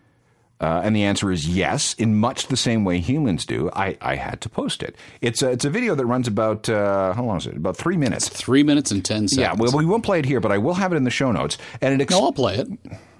[0.62, 3.68] Uh, and the answer is yes, in much the same way humans do.
[3.72, 4.94] I, I had to post it.
[5.20, 7.56] It's a, it's a video that runs about, uh, how long is it?
[7.56, 8.28] About three minutes.
[8.28, 9.36] Three minutes and 10 seconds.
[9.36, 11.32] Yeah, well, we won't play it here, but I will have it in the show
[11.32, 11.58] notes.
[11.80, 12.68] And it ex- no, I'll play it.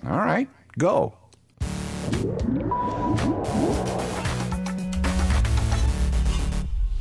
[0.07, 1.15] All right, go.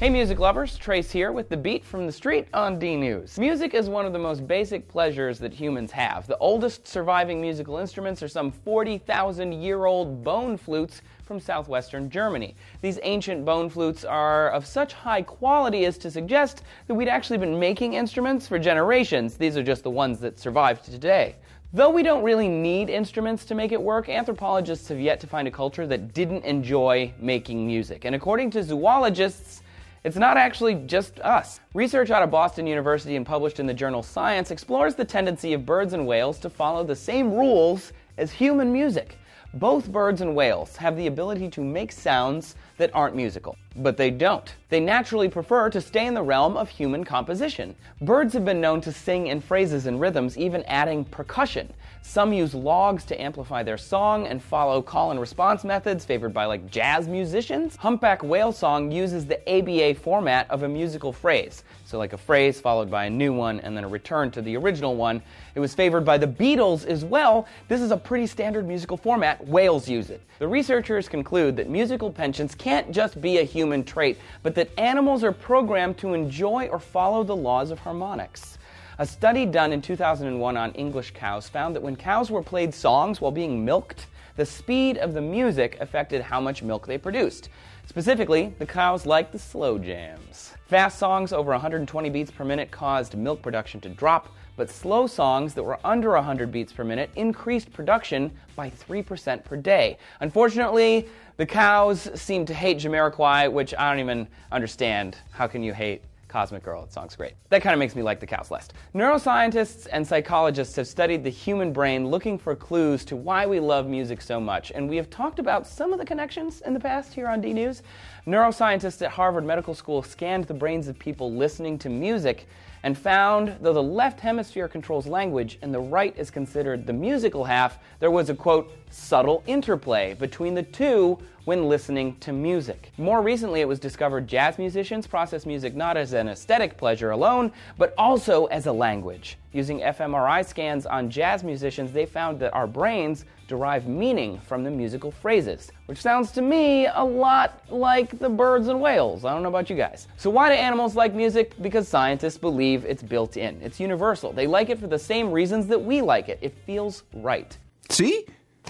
[0.02, 3.38] Hey music lovers, Trace here with the beat from the street on D News.
[3.38, 6.26] Music is one of the most basic pleasures that humans have.
[6.26, 12.56] The oldest surviving musical instruments are some 40,000 year old bone flutes from southwestern Germany.
[12.82, 17.38] These ancient bone flutes are of such high quality as to suggest that we'd actually
[17.38, 19.36] been making instruments for generations.
[19.36, 21.36] These are just the ones that survived today.
[21.74, 25.48] Though we don't really need instruments to make it work, anthropologists have yet to find
[25.48, 28.04] a culture that didn't enjoy making music.
[28.06, 29.62] And according to zoologists,
[30.04, 31.60] it's not actually just us.
[31.76, 35.66] Research out of Boston University and published in the journal Science explores the tendency of
[35.66, 39.18] birds and whales to follow the same rules as human music.
[39.54, 44.10] Both birds and whales have the ability to make sounds that aren't musical, but they
[44.10, 44.56] don't.
[44.70, 47.76] They naturally prefer to stay in the realm of human composition.
[48.02, 51.72] Birds have been known to sing in phrases and rhythms, even adding percussion.
[52.04, 56.44] Some use logs to amplify their song and follow call and response methods favored by
[56.44, 57.78] like jazz musicians.
[57.78, 61.64] Humpback whale song uses the ABA format of a musical phrase.
[61.86, 64.58] So, like a phrase followed by a new one and then a return to the
[64.58, 65.22] original one.
[65.56, 67.48] It was favored by the Beatles as well.
[67.68, 69.48] This is a pretty standard musical format.
[69.48, 70.22] Whales use it.
[70.40, 75.24] The researchers conclude that musical penchants can't just be a human trait, but that animals
[75.24, 78.58] are programmed to enjoy or follow the laws of harmonics.
[79.00, 83.22] A study done in 2001 on English cows found that when cows were played songs
[83.22, 87.50] while being milked, the speed of the music affected how much milk they produced.
[87.88, 90.54] Specifically, the cows liked the slow jams.
[90.68, 95.54] Fast songs over 120 beats per minute caused milk production to drop, but slow songs
[95.54, 99.98] that were under 100 beats per minute increased production by 3% per day.
[100.20, 105.18] Unfortunately, the cows seem to hate Jamiroquai, which I don't even understand.
[105.32, 106.82] How can you hate Cosmic Girl.
[106.82, 107.34] That song's great.
[107.50, 108.70] That kind of makes me like the cows less.
[108.96, 113.88] Neuroscientists and psychologists have studied the human brain looking for clues to why we love
[113.88, 117.14] music so much, and we have talked about some of the connections in the past
[117.14, 117.84] here on D News.
[118.26, 122.48] Neuroscientists at Harvard Medical School scanned the brains of people listening to music
[122.84, 127.44] and found though the left hemisphere controls language and the right is considered the musical
[127.44, 132.92] half, there was a quote, subtle interplay between the two when listening to music.
[132.98, 137.52] More recently, it was discovered jazz musicians process music not as an aesthetic pleasure alone,
[137.78, 139.38] but also as a language.
[139.52, 144.72] Using fMRI scans on jazz musicians, they found that our brains derive meaning from the
[144.72, 149.26] musical phrases, which sounds to me a lot like the birds and whales.
[149.26, 150.08] I don't know about you guys.
[150.16, 151.62] So, why do animals like music?
[151.62, 154.32] Because scientists believe it's built in, it's universal.
[154.32, 156.40] They like it for the same reasons that we like it.
[156.42, 157.58] It feels right.
[157.90, 158.26] See,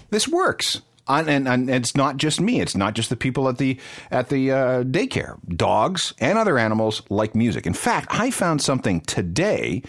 [0.10, 0.82] this works.
[1.08, 2.62] And, and, and it's not just me.
[2.62, 3.78] It's not just the people at the
[4.12, 5.38] at the uh, daycare.
[5.58, 7.66] Dogs and other animals like music.
[7.68, 9.82] In fact, I found something today,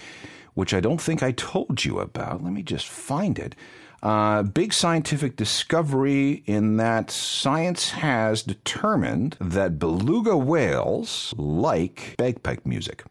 [0.54, 2.42] which I don't think I told you about.
[2.42, 3.54] Let me just find it.
[4.02, 13.04] Uh, big scientific discovery in that science has determined that beluga whales like bagpipe music.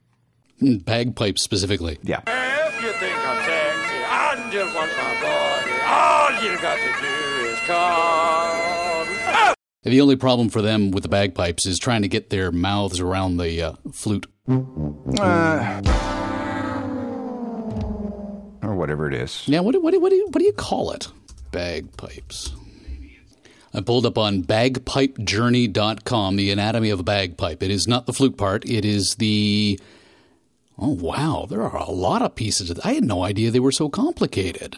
[0.60, 1.98] Hmm, Bagpipes specifically.
[2.04, 2.20] Yeah.
[2.28, 5.51] If you think I'm sexy, I just want my body.
[6.02, 7.08] All you got to do
[7.52, 9.56] is come.
[9.84, 13.38] The only problem for them with the bagpipes is trying to get their mouths around
[13.38, 14.26] the uh, flute.
[14.48, 15.82] Uh,
[18.62, 19.44] or whatever it is.
[19.48, 21.08] Yeah, what, do- what, what, do you, what do you call it?
[21.52, 22.52] Bagpipes.
[23.74, 27.64] I pulled up on bagpipejourney.com the anatomy of a bagpipe.
[27.64, 29.80] It is not the flute part, it is the.
[30.78, 31.46] Oh, wow.
[31.50, 32.70] There are a lot of pieces.
[32.70, 34.78] Of, I had no idea they were so complicated.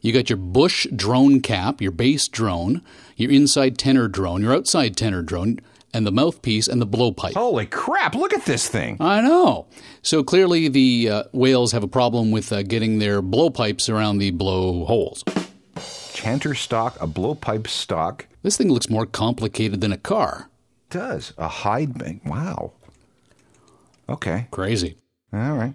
[0.00, 2.82] You got your bush drone cap, your bass drone,
[3.16, 5.60] your inside tenor drone, your outside tenor drone,
[5.92, 7.34] and the mouthpiece and the blowpipe.
[7.34, 8.96] Holy crap, look at this thing.
[9.00, 9.66] I know.
[10.02, 14.30] So clearly, the uh, whales have a problem with uh, getting their blowpipes around the
[14.30, 15.22] blow holes.
[16.14, 18.26] Chanter stock, a blowpipe stock.
[18.42, 20.48] This thing looks more complicated than a car.
[20.88, 21.32] does.
[21.36, 22.22] A hide bank.
[22.24, 22.72] Wow.
[24.08, 24.46] Okay.
[24.50, 24.96] Crazy.
[25.32, 25.74] All right.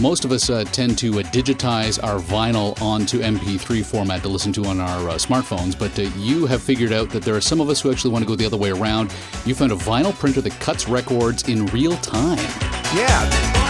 [0.00, 4.52] Most of us uh, tend to uh, digitize our vinyl onto MP3 format to listen
[4.54, 7.60] to on our uh, smartphones, but uh, you have figured out that there are some
[7.60, 9.14] of us who actually want to go the other way around.
[9.44, 12.38] You found a vinyl printer that cuts records in real time.
[12.96, 13.62] Yeah.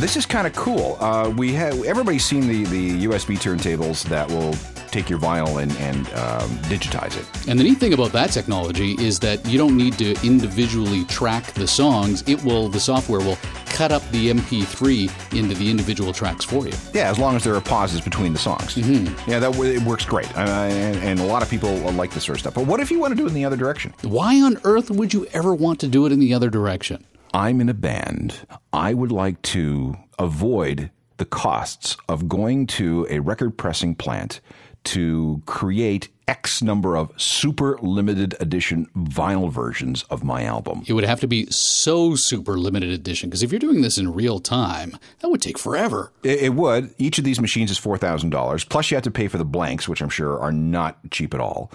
[0.00, 0.96] This is kind of cool.
[1.00, 4.54] Uh, we have everybody's seen the, the USB turntables that will
[4.94, 7.48] take your vinyl and, and um, digitize it.
[7.48, 11.52] And the neat thing about that technology is that you don't need to individually track
[11.54, 12.22] the songs.
[12.28, 16.72] It will, the software will cut up the MP3 into the individual tracks for you.
[16.92, 18.76] Yeah, as long as there are pauses between the songs.
[18.76, 19.28] Mm-hmm.
[19.28, 22.36] Yeah, that it works great, uh, and, and a lot of people like this sort
[22.36, 22.54] of stuff.
[22.54, 23.92] But what if you want to do it in the other direction?
[24.02, 27.04] Why on earth would you ever want to do it in the other direction?
[27.32, 28.46] I'm in a band.
[28.72, 34.40] I would like to avoid the costs of going to a record pressing plant
[34.84, 40.84] to create X number of super limited edition vinyl versions of my album.
[40.86, 44.14] It would have to be so super limited edition because if you're doing this in
[44.14, 46.12] real time, that would take forever.
[46.22, 46.94] It, it would.
[46.98, 48.68] Each of these machines is $4,000.
[48.68, 51.40] Plus, you have to pay for the blanks, which I'm sure are not cheap at
[51.40, 51.70] all.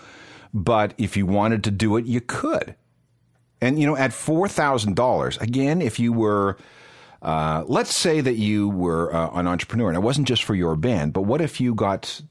[0.53, 2.75] But if you wanted to do it, you could.
[3.61, 6.57] And, you know, at $4,000, again, if you were,
[7.21, 10.75] uh, let's say that you were uh, an entrepreneur, and it wasn't just for your
[10.75, 12.21] band, but what if you got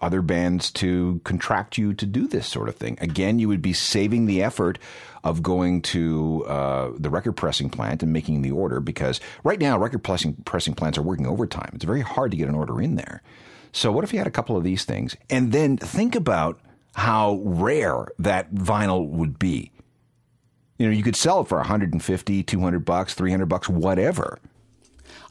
[0.00, 2.98] other bands to contract you to do this sort of thing?
[3.00, 4.78] Again, you would be saving the effort
[5.22, 9.78] of going to uh, the record pressing plant and making the order because right now,
[9.78, 11.70] record pressing, pressing plants are working overtime.
[11.74, 13.22] It's very hard to get an order in there.
[13.72, 15.16] So, what if you had a couple of these things?
[15.28, 16.60] And then think about
[16.94, 19.70] how rare that vinyl would be.
[20.78, 24.38] You know, you could sell it for 150, 200 bucks, 300 bucks, whatever.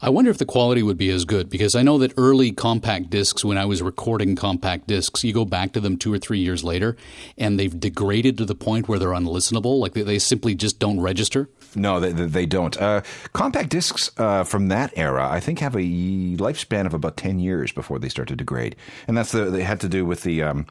[0.02, 3.10] I wonder if the quality would be as good because I know that early compact
[3.10, 6.38] discs, when I was recording compact discs, you go back to them two or three
[6.38, 6.96] years later
[7.36, 9.78] and they've degraded to the point where they're unlistenable.
[9.78, 11.50] Like they, they simply just don't register.
[11.74, 12.80] No, they, they don't.
[12.80, 13.02] Uh,
[13.34, 17.70] compact discs uh, from that era, I think, have a lifespan of about 10 years
[17.70, 18.76] before they start to degrade.
[19.06, 20.42] And that's the, they had to do with the.
[20.42, 20.66] Um,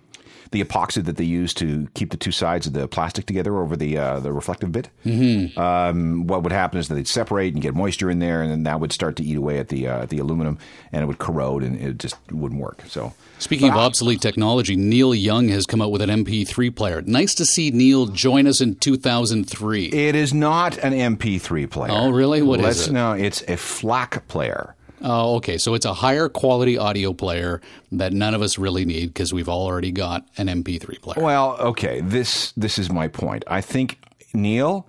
[0.52, 3.76] the epoxy that they use to keep the two sides of the plastic together over
[3.76, 4.90] the uh, the reflective bit.
[5.06, 5.60] Mm-hmm.
[5.60, 8.64] Um, what would happen is that they'd separate and get moisture in there, and then
[8.64, 10.58] that would start to eat away at the uh, the aluminum,
[10.92, 12.82] and it would corrode, and it just wouldn't work.
[12.88, 17.02] So, Speaking of obsolete technology, Neil Young has come out with an MP3 player.
[17.04, 19.86] Nice to see Neil join us in 2003.
[19.86, 21.92] it is not an MP3 player.
[21.94, 22.42] Oh, really?
[22.42, 22.94] What is Let's, it?
[22.94, 24.76] No, it's a FLAC player.
[25.02, 25.58] Oh, okay.
[25.58, 29.50] So it's a higher quality audio player that none of us really need because we've
[29.50, 31.24] already got an MP3 player.
[31.24, 32.02] Well, okay.
[32.02, 33.44] This this is my point.
[33.48, 34.00] I think
[34.34, 34.88] Neil,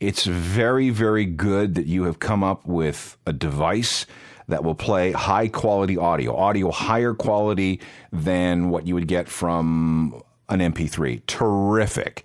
[0.00, 4.06] it's very very good that you have come up with a device
[4.48, 7.80] that will play high quality audio, audio higher quality
[8.12, 11.24] than what you would get from an MP3.
[11.26, 12.24] Terrific.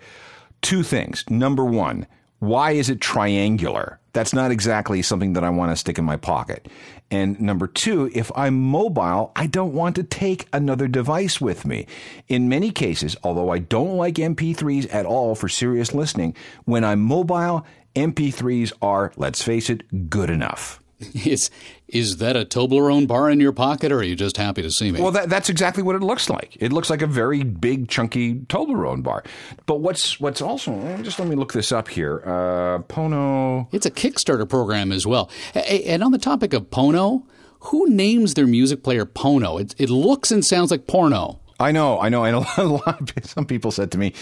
[0.60, 1.24] Two things.
[1.28, 2.06] Number one,
[2.42, 4.00] why is it triangular?
[4.14, 6.66] That's not exactly something that I want to stick in my pocket.
[7.08, 11.86] And number two, if I'm mobile, I don't want to take another device with me.
[12.26, 17.00] In many cases, although I don't like MP3s at all for serious listening, when I'm
[17.00, 20.80] mobile, MP3s are, let's face it, good enough.
[21.24, 21.48] Is
[21.92, 24.90] is that a Toblerone bar in your pocket, or are you just happy to see
[24.90, 25.00] me?
[25.00, 26.56] Well, that, that's exactly what it looks like.
[26.58, 29.22] It looks like a very big, chunky Toblerone bar.
[29.66, 32.22] But what's what's also just let me look this up here.
[32.24, 33.68] Uh, Pono.
[33.72, 35.30] It's a Kickstarter program as well.
[35.54, 37.26] And on the topic of Pono,
[37.60, 39.60] who names their music player Pono?
[39.60, 41.41] It, it looks and sounds like porno.
[41.62, 44.12] I know, I know, and a lot, a lot of some people said to me,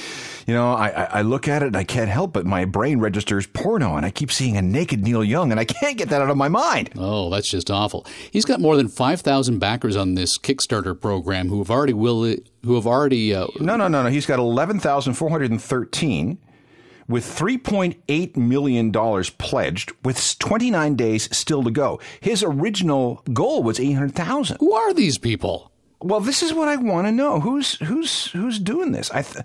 [0.46, 3.00] you know, I, I I look at it and I can't help but my brain
[3.00, 6.22] registers porno, and I keep seeing a naked Neil Young, and I can't get that
[6.22, 6.90] out of my mind.
[6.96, 8.06] Oh, that's just awful.
[8.30, 12.36] He's got more than five thousand backers on this Kickstarter program who have already will
[12.62, 13.34] who have already.
[13.34, 14.10] Uh, No, no, no, no.
[14.10, 16.38] He's got eleven thousand four hundred and thirteen.
[17.08, 21.98] With $3.8 million pledged, with 29 days still to go.
[22.20, 24.58] His original goal was 800,000.
[24.60, 25.69] Who are these people?
[26.02, 27.40] Well, this is what I want to know.
[27.40, 29.10] Who's who's who's doing this?
[29.10, 29.44] I th-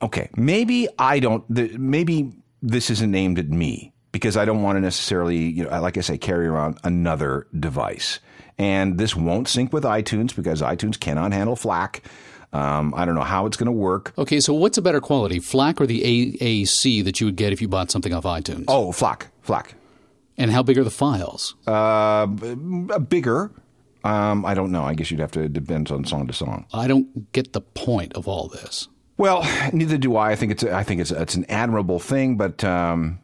[0.00, 1.44] okay, maybe I don't.
[1.54, 5.80] The, maybe this isn't aimed at me because I don't want to necessarily, you know,
[5.80, 8.20] like I say, carry around another device.
[8.56, 12.00] And this won't sync with iTunes because iTunes cannot handle FLAC.
[12.52, 14.14] Um, I don't know how it's going to work.
[14.16, 16.00] Okay, so what's a better quality, FLAC or the
[16.40, 18.66] AAC that you would get if you bought something off iTunes?
[18.68, 19.74] Oh, FLAC, FLAC.
[20.38, 21.56] And how big are the files?
[21.66, 23.50] Uh, bigger.
[24.04, 24.84] Um, I don't know.
[24.84, 25.40] I guess you'd have to.
[25.40, 26.66] It depends on song to song.
[26.72, 28.86] I don't get the point of all this.
[29.16, 30.32] Well, neither do I.
[30.32, 30.62] I think it's.
[30.62, 31.10] I think it's.
[31.10, 32.62] It's an admirable thing, but.
[32.62, 33.18] Um,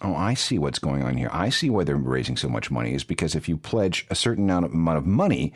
[0.00, 1.30] oh, I see what's going on here.
[1.32, 4.44] I see why they're raising so much money is because if you pledge a certain
[4.44, 5.52] amount of, amount of money,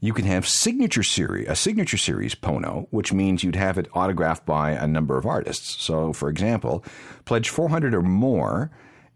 [0.00, 4.44] you can have signature series, a signature series Pono, which means you'd have it autographed
[4.44, 5.82] by a number of artists.
[5.82, 6.84] So, for example,
[7.24, 8.70] pledge 400 or more,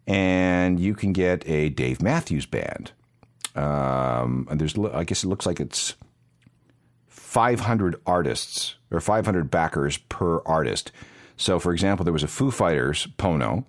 [0.06, 2.92] and you can get a Dave Matthews Band.
[3.54, 5.94] Um, and there's, I guess it looks like it's
[7.08, 10.92] 500 artists or 500 backers per artist.
[11.36, 13.64] So, for example, there was a Foo Fighters Pono,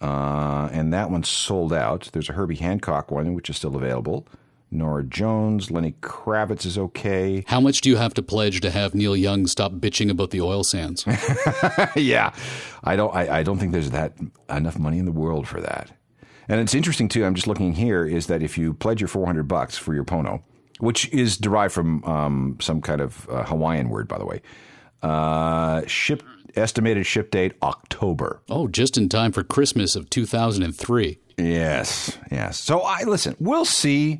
[0.00, 2.10] uh, and that one sold out.
[2.12, 4.26] There's a Herbie Hancock one, which is still available.
[4.70, 7.44] Norah Jones, Lenny Kravitz is okay.
[7.46, 10.40] How much do you have to pledge to have Neil Young stop bitching about the
[10.40, 11.06] oil sands?
[11.96, 12.34] yeah,
[12.84, 13.14] I don't.
[13.14, 14.12] I, I don't think there's that
[14.50, 15.90] enough money in the world for that.
[16.48, 17.24] And it's interesting too.
[17.24, 18.06] I'm just looking here.
[18.06, 20.42] Is that if you pledge your 400 bucks for your Pono,
[20.80, 24.40] which is derived from um, some kind of uh, Hawaiian word, by the way,
[25.02, 26.22] uh, ship
[26.56, 28.42] estimated ship date October.
[28.48, 31.18] Oh, just in time for Christmas of 2003.
[31.36, 32.58] Yes, yes.
[32.58, 33.36] So I listen.
[33.38, 34.18] We'll see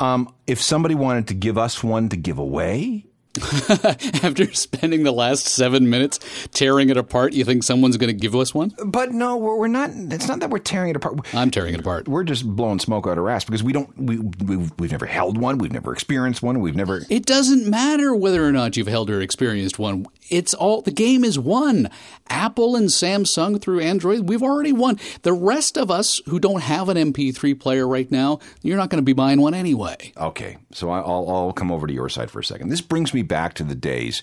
[0.00, 3.06] um, if somebody wanted to give us one to give away.
[4.24, 6.18] After spending the last seven minutes
[6.52, 8.74] tearing it apart, you think someone's going to give us one?
[8.84, 9.90] But no, we're, we're not.
[9.92, 11.18] It's not that we're tearing it apart.
[11.34, 12.08] I'm tearing it apart.
[12.08, 13.96] We're just blowing smoke out our ass because we don't.
[13.98, 15.58] We we've, we've never held one.
[15.58, 16.60] We've never experienced one.
[16.60, 17.02] We've never.
[17.08, 20.06] It doesn't matter whether or not you've held or experienced one.
[20.28, 21.88] It's all the game is won.
[22.28, 24.98] Apple and Samsung through Android, we've already won.
[25.22, 29.00] The rest of us who don't have an MP3 player right now, you're not going
[29.00, 30.12] to be buying one anyway.
[30.16, 32.68] Okay, so I'll I'll come over to your side for a second.
[32.70, 34.22] This brings me back to the days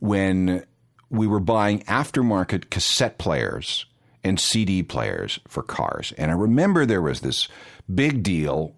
[0.00, 0.64] when
[1.08, 3.86] we were buying aftermarket cassette players
[4.22, 7.48] and CD players for cars, and I remember there was this
[7.92, 8.74] big deal.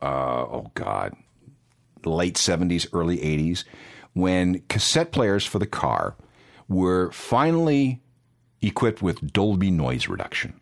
[0.00, 1.14] Uh, oh God,
[2.04, 3.64] late seventies, early eighties,
[4.14, 6.16] when cassette players for the car
[6.68, 8.00] were finally
[8.62, 10.60] equipped with Dolby noise reduction.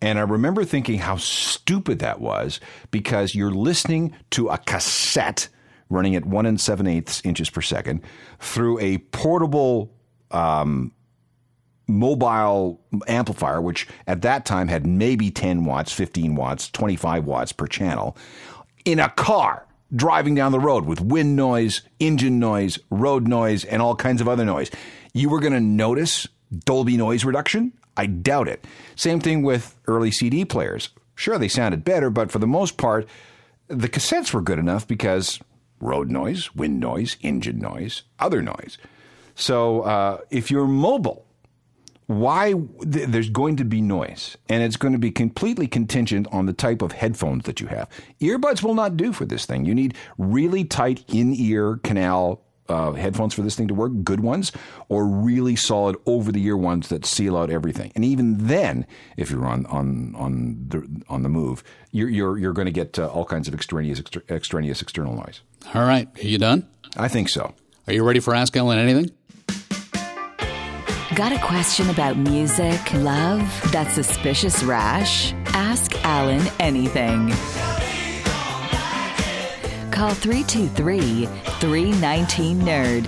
[0.00, 2.60] And I remember thinking how stupid that was
[2.90, 5.48] because you're listening to a cassette
[5.90, 8.02] running at one and seven eighths inches per second
[8.38, 9.92] through a portable
[10.30, 10.92] um,
[11.86, 17.66] mobile amplifier, which at that time had maybe 10 watts, 15 watts, 25 watts per
[17.66, 18.16] channel,
[18.84, 23.80] in a car driving down the road with wind noise, engine noise, road noise, and
[23.80, 24.70] all kinds of other noise.
[25.12, 26.26] You were going to notice
[26.64, 27.72] Dolby noise reduction?
[27.96, 28.64] I doubt it.
[28.96, 30.88] Same thing with early CD players.
[31.14, 33.06] Sure, they sounded better, but for the most part,
[33.68, 35.38] the cassettes were good enough because
[35.84, 38.78] road noise, wind noise, engine noise, other noise.
[39.34, 41.26] So uh, if you're mobile,
[42.06, 46.46] why th- there's going to be noise and it's going to be completely contingent on
[46.46, 47.88] the type of headphones that you have
[48.20, 53.34] earbuds will not do for this thing you need really tight in-ear canal uh, headphones
[53.34, 54.50] for this thing to work good ones
[54.88, 59.66] or really solid over-the-ear ones that seal out everything and even then if you're on
[59.66, 63.46] on on the on the move you're you're, you're going to get uh, all kinds
[63.48, 65.42] of extraneous extra, extraneous external noise
[65.74, 66.66] All right, are you done?
[66.96, 67.54] i think so
[67.86, 69.10] Are you ready for Ask Alan Anything?
[71.14, 73.40] Got a question about music, love,
[73.70, 75.32] that suspicious rash?
[75.48, 77.30] Ask Alan anything.
[79.94, 81.26] Call 323
[81.60, 83.06] 319 Nerd.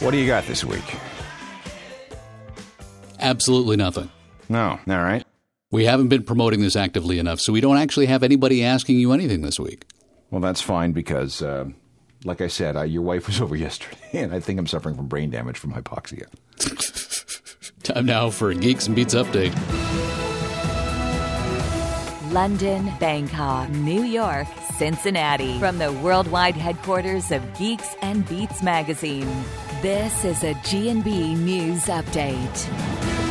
[0.00, 0.96] What do you got this week?
[3.20, 4.10] Absolutely nothing.
[4.48, 4.78] No.
[4.88, 5.22] All right.
[5.70, 9.12] We haven't been promoting this actively enough, so we don't actually have anybody asking you
[9.12, 9.84] anything this week.
[10.30, 11.66] Well, that's fine because, uh,
[12.24, 15.08] like I said, uh, your wife was over yesterday, and I think I'm suffering from
[15.08, 16.28] brain damage from hypoxia.
[17.82, 19.52] Time now for a Geeks and Beats update.
[22.34, 25.56] London, Bangkok, New York, Cincinnati.
[25.60, 29.44] From the worldwide headquarters of Geeks and Beats magazine.
[29.82, 33.23] This is a G&B News Update.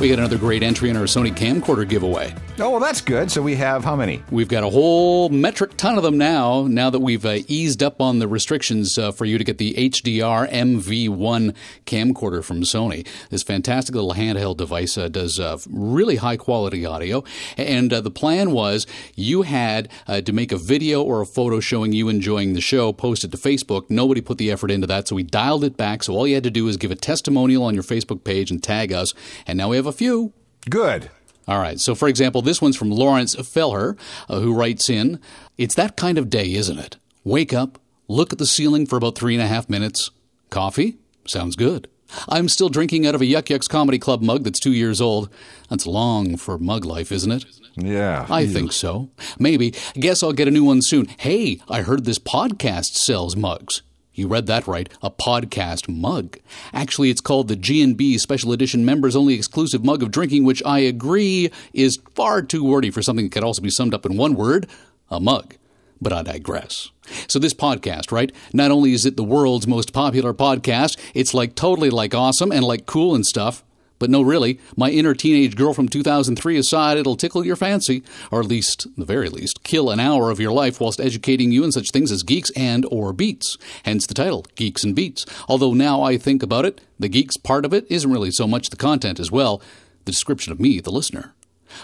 [0.00, 2.32] We got another great entry in our Sony camcorder giveaway.
[2.60, 3.32] Oh, well, that's good.
[3.32, 4.22] So we have how many?
[4.30, 8.00] We've got a whole metric ton of them now, now that we've uh, eased up
[8.00, 11.52] on the restrictions uh, for you to get the HDR MV1
[11.84, 13.08] camcorder from Sony.
[13.30, 17.24] This fantastic little handheld device uh, does uh, really high quality audio.
[17.56, 18.86] And uh, the plan was
[19.16, 22.92] you had uh, to make a video or a photo showing you enjoying the show,
[22.92, 23.90] post it to Facebook.
[23.90, 26.04] Nobody put the effort into that, so we dialed it back.
[26.04, 28.62] So all you had to do is give a testimonial on your Facebook page and
[28.62, 29.12] tag us.
[29.44, 30.32] And now we have a few.
[30.70, 31.10] Good.
[31.46, 31.80] All right.
[31.80, 35.18] So, for example, this one's from Lawrence Felher, uh, who writes in
[35.56, 36.98] It's that kind of day, isn't it?
[37.24, 40.10] Wake up, look at the ceiling for about three and a half minutes.
[40.50, 40.98] Coffee?
[41.26, 41.88] Sounds good.
[42.28, 45.28] I'm still drinking out of a Yuk Yuk's Comedy Club mug that's two years old.
[45.68, 47.44] That's long for mug life, isn't it?
[47.76, 48.26] Yeah.
[48.28, 49.10] I think so.
[49.38, 49.74] Maybe.
[49.94, 51.06] Guess I'll get a new one soon.
[51.18, 53.82] Hey, I heard this podcast sells mugs.
[54.18, 56.38] You read that right, a podcast mug.
[56.72, 60.80] Actually, it's called the G&B Special Edition Members Only Exclusive Mug of Drinking, which I
[60.80, 64.34] agree is far too wordy for something that could also be summed up in one
[64.34, 64.66] word,
[65.08, 65.54] a mug.
[66.00, 66.90] But I digress.
[67.28, 68.32] So this podcast, right?
[68.52, 72.64] Not only is it the world's most popular podcast, it's like totally like awesome and
[72.64, 73.62] like cool and stuff.
[73.98, 78.40] But no, really, my inner teenage girl from 2003 aside, it'll tickle your fancy, or
[78.40, 81.72] at least, the very least, kill an hour of your life whilst educating you in
[81.72, 83.56] such things as geeks and or beats.
[83.84, 85.26] Hence the title, Geeks and Beats.
[85.48, 88.70] Although now I think about it, the geeks part of it isn't really so much
[88.70, 89.60] the content as well,
[90.04, 91.34] the description of me, the listener.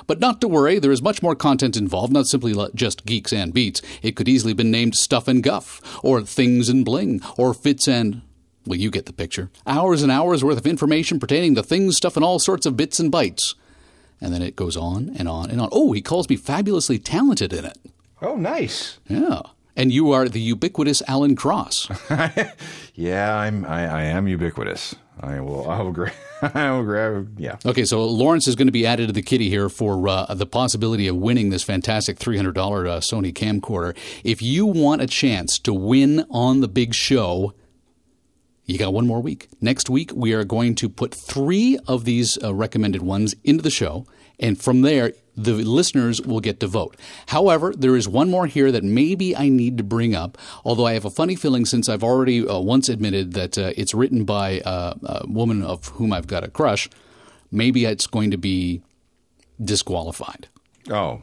[0.06, 3.52] But not to worry, there is much more content involved, not simply just geeks and
[3.52, 3.82] beats.
[4.02, 7.86] It could easily have been named Stuff and Guff, or Things and Bling, or Fits
[7.86, 8.22] and
[8.66, 9.50] well, you get the picture.
[9.66, 12.98] Hours and hours worth of information pertaining to things, stuff, and all sorts of bits
[12.98, 13.54] and bytes.
[14.20, 15.68] And then it goes on and on and on.
[15.72, 17.78] Oh, he calls me fabulously talented in it.
[18.22, 18.98] Oh, nice.
[19.06, 19.42] Yeah.
[19.76, 21.88] And you are the ubiquitous Alan Cross.
[22.94, 23.64] yeah, I'm.
[23.64, 24.94] I, I, am ubiquitous.
[25.20, 25.68] I will.
[25.68, 26.14] I will grab.
[26.42, 27.38] I will grab.
[27.38, 27.56] Yeah.
[27.66, 30.46] Okay, so Lawrence is going to be added to the kitty here for uh, the
[30.46, 33.96] possibility of winning this fantastic three hundred dollar uh, Sony camcorder.
[34.22, 37.52] If you want a chance to win on the big show,
[38.66, 39.48] you got one more week.
[39.60, 43.70] Next week, we are going to put three of these uh, recommended ones into the
[43.70, 44.06] show,
[44.40, 46.96] and from there, the listeners will get to vote.
[47.26, 50.94] However, there is one more here that maybe I need to bring up, although I
[50.94, 54.60] have a funny feeling since I've already uh, once admitted that uh, it's written by
[54.60, 56.88] uh, a woman of whom I've got a crush,
[57.50, 58.82] maybe it's going to be
[59.62, 60.48] disqualified.
[60.90, 61.22] Oh.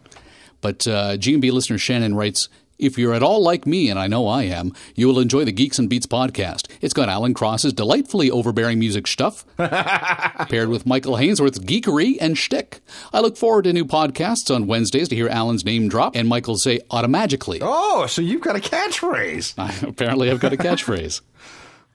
[0.62, 2.50] But uh, G&B listener Shannon writes,
[2.82, 5.52] if you're at all like me, and I know I am, you will enjoy the
[5.52, 6.68] Geeks and Beats podcast.
[6.82, 12.82] It's got Alan Cross's delightfully overbearing music stuff, paired with Michael Hainsworth's geekery and shtick.
[13.14, 16.58] I look forward to new podcasts on Wednesdays to hear Alan's name drop and Michael
[16.58, 17.60] say automagically.
[17.62, 19.54] Oh, so you've got a catchphrase.
[19.88, 21.22] Apparently, I've got a catchphrase.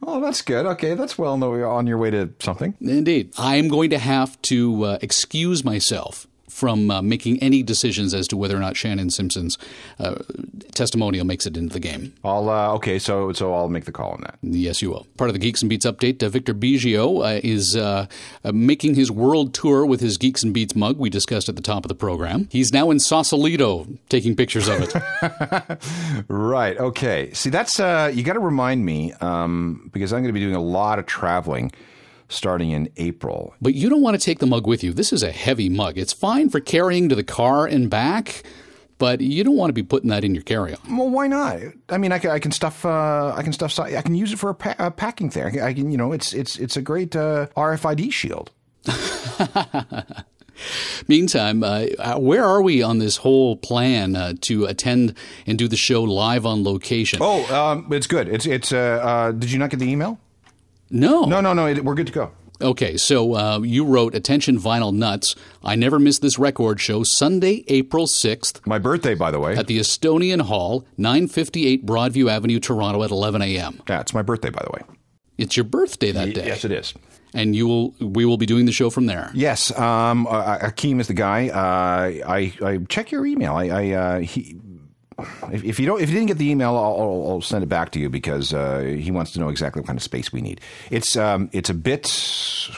[0.03, 0.67] Oh, that's good.
[0.67, 2.75] Okay, that's well on your way to something.
[2.83, 3.33] Indeed.
[3.39, 6.27] I'm going to have to uh, excuse myself
[6.57, 9.59] from uh, making any decisions as to whether or not Shannon Simpson's
[10.01, 10.15] uh,
[10.73, 12.15] testimonial makes it into the game.
[12.25, 14.39] I'll uh, okay, so so I'll make the call on that.
[14.41, 15.07] Yes, you will.
[15.19, 16.23] Part of the Geeks and Beats update.
[16.23, 18.07] Uh, Victor Biggio uh, is uh,
[18.45, 20.97] making his world tour with his Geeks and Beats mug.
[20.99, 22.49] We discussed at the top of the program.
[22.51, 26.25] He's now in Sausalito taking pictures of it.
[26.29, 26.79] right.
[26.79, 27.33] Okay.
[27.35, 30.61] See, that's you got to remind me um, because I'm going to be doing a
[30.61, 31.71] lot of traveling
[32.29, 33.55] starting in April.
[33.61, 34.93] But you don't want to take the mug with you.
[34.93, 35.99] This is a heavy mug.
[35.99, 38.43] It's fine for carrying to the car and back,
[38.99, 40.97] but you don't want to be putting that in your carry-on.
[40.97, 41.59] Well, why not?
[41.89, 44.39] I mean, I can, I can stuff, uh, I can stuff, I can use it
[44.39, 45.45] for a, pa- a packing thing.
[45.45, 48.51] I can, I can, you know, it's it's it's a great uh, RFID shield.
[51.09, 55.15] Meantime, uh, where are we on this whole plan uh, to attend
[55.47, 57.19] and do the show live on location?
[57.21, 58.29] Oh, um, it's good.
[58.29, 58.73] It's it's.
[58.73, 60.19] Uh, uh did you not get the email?
[60.91, 61.25] No.
[61.25, 61.83] No, no, no.
[61.83, 62.33] We're good to go.
[62.61, 65.35] Okay, so uh, you wrote Attention Vinyl Nuts.
[65.63, 68.67] I never miss this record show, Sunday, April 6th.
[68.67, 69.55] My birthday, by the way.
[69.57, 73.83] At the Estonian Hall, 958 Broadview Avenue, Toronto at 11 a.m.
[73.89, 74.97] Yeah, it's my birthday, by the way.
[75.37, 76.47] It's your birthday that day.
[76.47, 76.95] yes, it is.
[77.35, 79.31] And you will we will be doing the show from there.
[79.35, 81.49] Yes, um, uh, Akeem is the guy.
[81.49, 83.53] Uh, I, I check your email.
[83.55, 84.57] I, I uh, he.
[85.51, 87.69] If, if you don't, if you didn't get the email, I'll, I'll, I'll send it
[87.69, 90.43] back to you because uh, he wants to know exactly what kind of space we
[90.43, 90.61] need.
[90.91, 92.07] It's um, it's a bit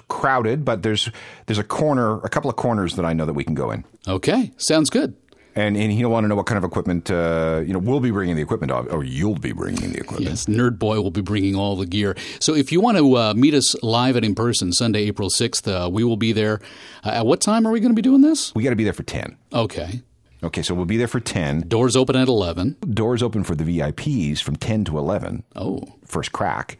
[0.09, 1.11] crowded, but there's
[1.47, 3.85] there's a corner, a couple of corners that I know that we can go in.
[4.07, 5.17] Okay, sounds good.
[5.57, 7.11] And and he'll want to know what kind of equipment.
[7.11, 10.31] Uh, you know, we'll be bringing the equipment, or you'll be bringing the equipment.
[10.31, 12.17] Yes, Nerd Boy will be bringing all the gear.
[12.39, 15.67] So if you want to uh, meet us live and in person, Sunday, April 6th,
[15.67, 16.61] uh, we will be there.
[17.05, 18.55] Uh, at what time are we going to be doing this?
[18.55, 19.37] We got to be there for ten.
[19.53, 20.03] Okay.
[20.43, 21.61] Okay, so we'll be there for ten.
[21.67, 22.77] Doors open at 11.
[22.93, 25.43] Doors open for the VIPs from ten to eleven.
[25.57, 26.79] Oh, first crack.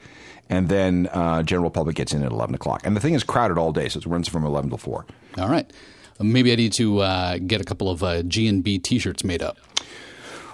[0.51, 2.83] And then uh, general public gets in at eleven o'clock.
[2.85, 5.07] And the thing is crowded all day, so it runs from eleven to four.
[5.37, 5.71] All right.
[6.21, 9.43] Maybe I need to uh, get a couple of uh, G and B T-shirts made
[9.43, 9.57] up.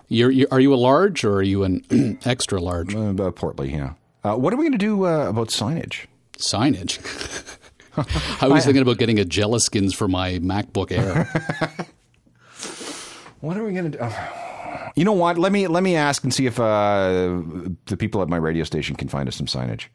[0.08, 2.94] You're, you're, are you a large or are you an extra large?
[2.94, 3.94] Uh, portly, yeah.
[4.22, 6.06] Uh, what are we going to do uh, about signage?
[6.36, 6.98] Signage.
[8.42, 11.86] I was thinking about getting a Jelliskins for my MacBook Air.
[13.44, 14.08] What are we going to do?
[14.96, 15.38] You know what?
[15.38, 17.42] Let me let me ask and see if uh,
[17.86, 19.86] the people at my radio station can find us some signage.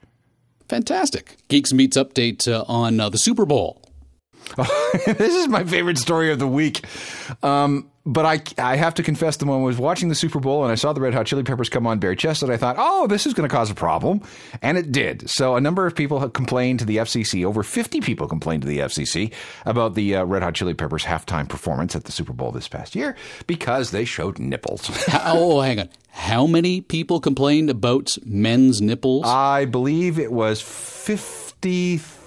[0.67, 1.37] Fantastic.
[1.47, 3.81] Geeks Meets update uh, on uh, the Super Bowl.
[5.05, 6.83] this is my favorite story of the week.
[7.41, 10.63] Um, but I, I have to confess that when I was watching the Super Bowl
[10.63, 13.05] and I saw the Red Hot Chili Peppers come on bare chested, I thought, oh,
[13.05, 14.21] this is going to cause a problem.
[14.63, 15.29] And it did.
[15.29, 17.45] So a number of people have complained to the FCC.
[17.45, 19.31] Over 50 people complained to the FCC
[19.63, 22.95] about the uh, Red Hot Chili Peppers halftime performance at the Super Bowl this past
[22.95, 24.89] year because they showed nipples.
[25.31, 25.89] Oh, hang on.
[26.09, 29.25] How many people complained about men's nipples?
[29.27, 32.18] I believe it was 53.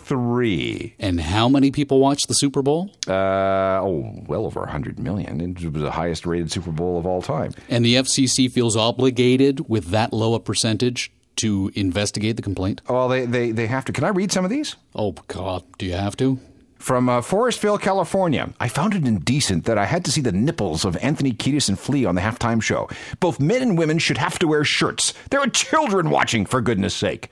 [0.99, 2.91] And how many people watched the Super Bowl?
[3.07, 5.41] Uh, oh, well over 100 million.
[5.41, 7.53] It was the highest rated Super Bowl of all time.
[7.69, 12.83] And the FCC feels obligated with that low a percentage to investigate the complaint?
[12.89, 13.93] Well, they, they, they have to.
[13.93, 14.77] Can I read some of these?
[14.95, 15.65] Oh, God.
[15.79, 16.39] Do you have to?
[16.79, 18.53] From uh, Forestville, California.
[18.59, 21.79] I found it indecent that I had to see the nipples of Anthony Kiedis and
[21.79, 22.89] Flea on the halftime show.
[23.21, 25.15] Both men and women should have to wear shirts.
[25.31, 27.31] There are children watching, for goodness sake.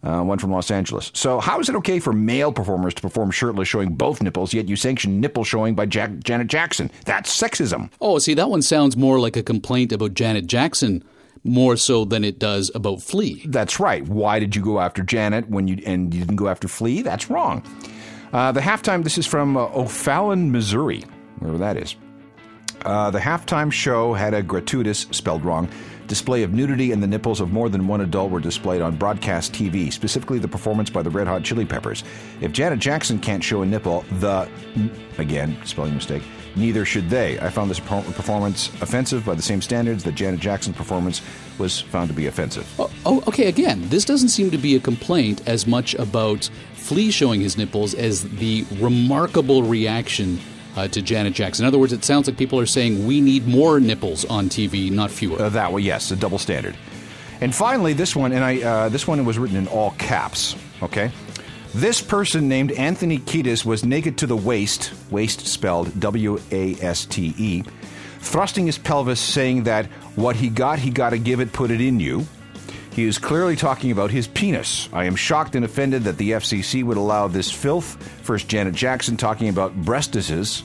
[0.00, 1.10] Uh, one from Los Angeles.
[1.12, 4.68] So, how is it okay for male performers to perform shirtless showing both nipples, yet
[4.68, 6.88] you sanction nipple showing by Jack- Janet Jackson?
[7.04, 7.90] That's sexism.
[8.00, 11.02] Oh, see, that one sounds more like a complaint about Janet Jackson
[11.42, 13.42] more so than it does about Flea.
[13.46, 14.06] That's right.
[14.06, 17.02] Why did you go after Janet when you and you didn't go after Flea?
[17.02, 17.64] That's wrong.
[18.32, 19.02] Uh, the halftime.
[19.02, 21.04] This is from uh, O'Fallon, Missouri,
[21.40, 21.96] wherever that is.
[22.84, 25.68] Uh, the halftime show had a gratuitous, spelled wrong,
[26.08, 29.52] display of nudity, and the nipples of more than one adult were displayed on broadcast
[29.52, 32.02] TV, specifically the performance by the Red Hot Chili Peppers.
[32.40, 34.48] If Janet Jackson can't show a nipple, the,
[35.18, 36.22] again, spelling mistake,
[36.56, 37.38] neither should they.
[37.38, 41.22] I found this performance offensive by the same standards that Janet Jackson's performance
[41.58, 42.66] was found to be offensive.
[42.78, 47.10] Oh, oh, okay, again, this doesn't seem to be a complaint as much about Flea
[47.10, 50.40] showing his nipples as the remarkable reaction
[50.78, 51.64] uh, to Janet Jackson.
[51.64, 54.90] In other words, it sounds like people are saying we need more nipples on TV,
[54.90, 55.40] not fewer.
[55.40, 56.76] Uh, that way, yes, a double standard.
[57.40, 60.54] And finally, this one, and I uh, this one was written in all caps.
[60.82, 61.10] Okay,
[61.74, 67.06] this person named Anthony Kiedis was naked to the waist, waist spelled W A S
[67.06, 67.64] T E,
[68.20, 71.80] thrusting his pelvis, saying that what he got, he got to give it, put it
[71.80, 72.24] in you.
[72.92, 74.88] He is clearly talking about his penis.
[74.92, 77.96] I am shocked and offended that the FCC would allow this filth.
[78.24, 80.64] First, Janet Jackson talking about breastises.